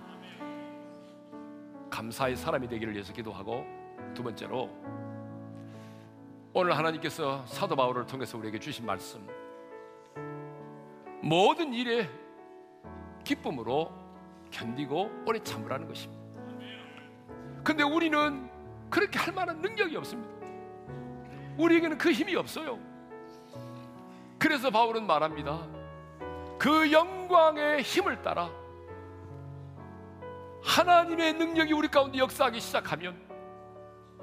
감사의 1.90 2.36
사람이 2.36 2.68
되기를 2.68 2.92
위해서 2.92 3.12
기도하고 3.12 3.66
두 4.14 4.22
번째로 4.22 4.70
오늘 6.58 6.74
하나님께서 6.74 7.44
사도 7.44 7.76
바울을 7.76 8.06
통해서 8.06 8.38
우리에게 8.38 8.58
주신 8.58 8.86
말씀 8.86 9.20
모든 11.20 11.74
일에 11.74 12.08
기쁨으로 13.24 13.92
견디고 14.50 15.24
오래 15.26 15.38
참으라는 15.38 15.86
것입니다. 15.86 16.24
근데 17.62 17.82
우리는 17.82 18.48
그렇게 18.88 19.18
할 19.18 19.34
만한 19.34 19.60
능력이 19.60 19.98
없습니다. 19.98 20.34
우리에게는 21.58 21.98
그 21.98 22.10
힘이 22.10 22.36
없어요. 22.36 22.78
그래서 24.38 24.70
바울은 24.70 25.06
말합니다. 25.06 25.60
그 26.58 26.90
영광의 26.90 27.82
힘을 27.82 28.22
따라 28.22 28.50
하나님의 30.64 31.34
능력이 31.34 31.74
우리 31.74 31.88
가운데 31.88 32.16
역사하기 32.16 32.60
시작하면 32.60 33.14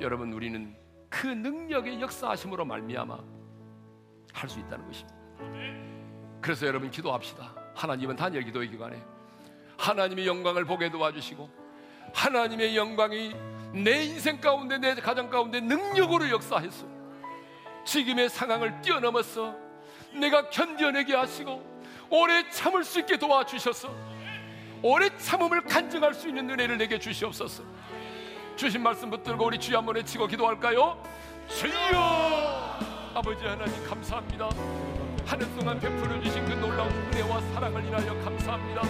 여러분 0.02 0.34
우리는 0.34 0.83
그 1.14 1.28
능력의 1.28 2.02
역사하심으로 2.02 2.66
말미암아 2.66 3.18
할 4.34 4.50
수 4.50 4.60
있다는 4.60 4.88
것입니다. 4.88 5.16
그래서 6.42 6.66
여러분 6.66 6.90
기도합시다. 6.90 7.54
하나님은 7.76 8.16
단열 8.16 8.44
기도의 8.44 8.70
기간에 8.70 9.00
하나님의 9.78 10.26
영광을 10.26 10.66
보게 10.66 10.90
도와주시고 10.90 11.50
하나님의 12.14 12.76
영광이 12.76 13.36
내 13.74 14.06
인생 14.06 14.42
가운데 14.42 14.80
내 14.80 14.96
가정 14.96 15.30
가운데 15.30 15.60
능력으로 15.60 16.30
역사해서 16.30 16.88
지금의 17.86 18.30
상황을 18.30 18.82
뛰어넘어서 18.82 19.56
내가 20.20 20.50
견뎌내게 20.50 21.16
하시고 21.16 21.64
오래 22.10 22.50
참을 22.50 22.84
수 22.84 23.00
있게 23.00 23.18
도와주셔서 23.18 23.90
오래 24.82 25.16
참음을 25.16 25.62
간증할 25.64 26.14
수 26.14 26.28
있는 26.28 26.50
은혜를 26.50 26.78
내게 26.78 27.00
주시옵소서. 27.00 27.64
주신 28.64 28.82
말씀 28.82 29.10
붙들고 29.10 29.48
우리 29.48 29.60
주여 29.60 29.80
한번 29.80 29.98
외치고 29.98 30.26
기도할까요? 30.26 30.98
주여 31.50 32.80
아버지 33.14 33.46
하나님 33.46 33.86
감사합니다. 33.86 34.50
한해 35.26 35.46
동안 35.60 35.78
베풀어 35.82 36.22
주신 36.22 36.46
그 36.46 36.54
놀라운 36.54 36.90
은혜와 36.90 37.42
사랑을 37.54 37.84
인하여 37.84 38.18
감사합니다. 38.24 38.84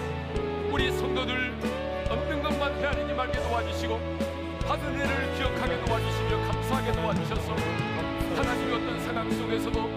우리 0.71 0.91
성도들 0.91 1.57
없는 2.07 2.43
것만 2.43 2.75
헤아리지 2.75 3.13
말게 3.15 3.41
도와주시고 3.41 3.97
받은 4.67 4.85
은혜를 4.85 5.35
기억하게 5.37 5.83
도와주시며 5.85 6.51
감사하게 6.51 6.91
도와주셔서 6.91 7.55
하나님의 8.35 8.75
어떤 8.75 8.99
상황 8.99 9.31
속에서도 9.31 9.87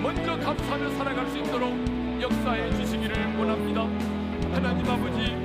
먼저 0.00 0.38
감사하며 0.38 0.90
살아갈 0.96 1.28
수 1.28 1.36
있도록 1.36 1.68
역사해 2.22 2.74
주시기를 2.76 3.36
원합니다. 3.36 3.82
하나님 4.54 4.90
아버지 4.90 5.36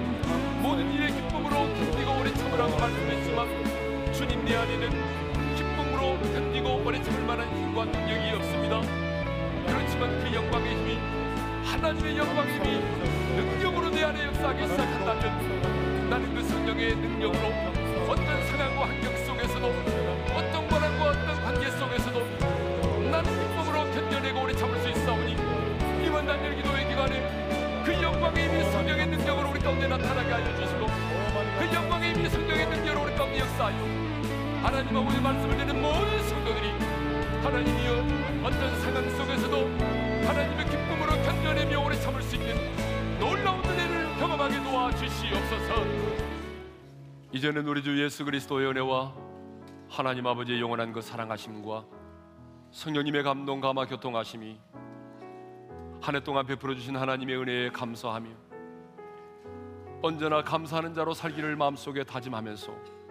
모든 0.61 0.89
일에 0.93 1.07
기쁨으로 1.07 1.67
견디고 1.75 2.21
오래 2.21 2.33
참으라고 2.33 2.77
말씀했지만 2.77 3.72
주님 4.13 4.45
내 4.45 4.55
안에는 4.55 4.89
기쁨으로 5.55 6.19
견디고 6.21 6.83
오래 6.85 7.01
참을 7.01 7.23
만한 7.23 7.47
힘과 7.49 7.85
능력이 7.85 8.35
없습니다. 8.35 8.81
그렇지만 9.65 10.23
그 10.23 10.35
영광의 10.35 10.71
힘이 10.71 10.99
하나님의 11.65 12.17
영광의 12.19 12.53
힘이 12.53 12.79
능력으로 13.35 13.89
내 13.89 14.03
안에 14.03 14.25
역사하기 14.25 14.67
시작한다면 14.67 16.09
나는 16.11 16.35
그 16.35 16.43
성령의 16.43 16.95
능력으로 16.95 17.47
어떤 18.07 18.47
상황과 18.47 18.85
환경 18.85 19.17
속에서도 19.25 19.67
어떤 20.35 20.67
고난과 20.67 21.05
어떤 21.05 21.43
관계 21.43 21.71
속에서도 21.71 22.19
나는 23.09 23.31
기쁨으로 23.31 23.91
견뎌내고 23.93 24.41
오래 24.43 24.55
참을 24.55 24.79
수 24.81 24.89
있사오니 24.89 25.35
이번 26.05 26.27
단일 26.27 26.55
기도의 26.57 26.87
기간에 26.87 27.83
그 27.83 27.93
영광의 27.99 28.47
힘이 28.47 28.71
성령의 28.71 29.07
능력으로 29.07 29.49
우리 29.49 29.59
가운데 29.59 29.87
나타나게 29.87 30.31
하여 30.31 30.55
주시고 30.55 30.85
그 31.57 31.73
영광의 31.73 32.13
힘이 32.13 32.29
성령의 32.29 32.67
능력으로 32.67 33.05
우리 33.05 33.15
가운데 33.15 33.39
역사하여 33.39 34.02
하나님 34.63 34.95
아버지의 34.95 35.21
말씀을 35.21 35.57
듣는 35.57 35.81
모든 35.81 36.23
성도들이 36.23 36.69
하나님이여 37.43 38.47
어떤 38.47 38.79
상황 38.81 39.09
속에서도 39.09 39.57
하나님의 40.25 40.65
기쁨으로 40.65 41.11
견뎌내며 41.23 41.85
오래 41.85 41.95
참을 41.99 42.21
수 42.21 42.35
있는 42.35 42.55
놀라운 43.19 43.63
은혜를 43.65 44.17
경험하게 44.17 44.63
도와주시옵소서. 44.63 45.73
이제는 47.33 47.67
우리 47.67 47.83
주 47.83 48.01
예수 48.01 48.23
그리스도의 48.25 48.67
은혜와 48.69 49.13
하나님 49.89 50.25
아버지의 50.27 50.61
영원한 50.61 50.93
그 50.93 51.01
사랑하심과 51.01 51.83
성령님의 52.71 53.23
감동 53.23 53.59
감화 53.59 53.85
교통하심이 53.85 54.57
한 56.01 56.15
해 56.15 56.19
동안 56.21 56.45
베풀어 56.45 56.73
주신 56.75 56.95
하나님의 56.95 57.37
은혜에 57.37 57.69
감사하며 57.69 58.29
언제나 60.01 60.43
감사하는 60.43 60.93
자로 60.93 61.13
살기를 61.13 61.55
마음속에 61.55 62.03
다짐하면서 62.03 63.02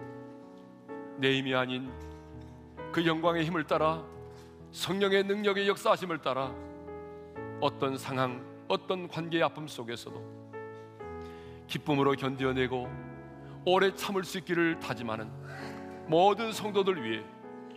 내 1.23 1.37
힘이 1.37 1.55
아닌 1.55 1.89
그 2.91 3.07
영광의 3.07 3.45
힘을 3.45 3.63
따라 3.63 4.03
성령의 4.73 5.23
능력의 5.23 5.69
역사하심을 5.69 6.19
따라 6.19 6.53
어떤 7.61 7.97
상황, 7.97 8.45
어떤 8.67 9.07
관계의 9.07 9.45
아픔 9.45 9.69
속에서도 9.69 10.21
기쁨으로 11.69 12.15
견뎌내고 12.15 12.91
오래 13.65 13.95
참을 13.95 14.25
수 14.25 14.39
있기를 14.39 14.81
다짐하는 14.81 15.31
모든 16.09 16.51
성도들 16.51 17.05
위해 17.05 17.23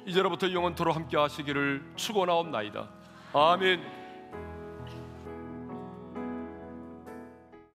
이제로부터 0.07 0.51
영원토로 0.51 0.91
함께 0.91 1.15
하시기를 1.15 1.91
축원하옵나이다. 1.95 2.89
아멘. 3.31 4.04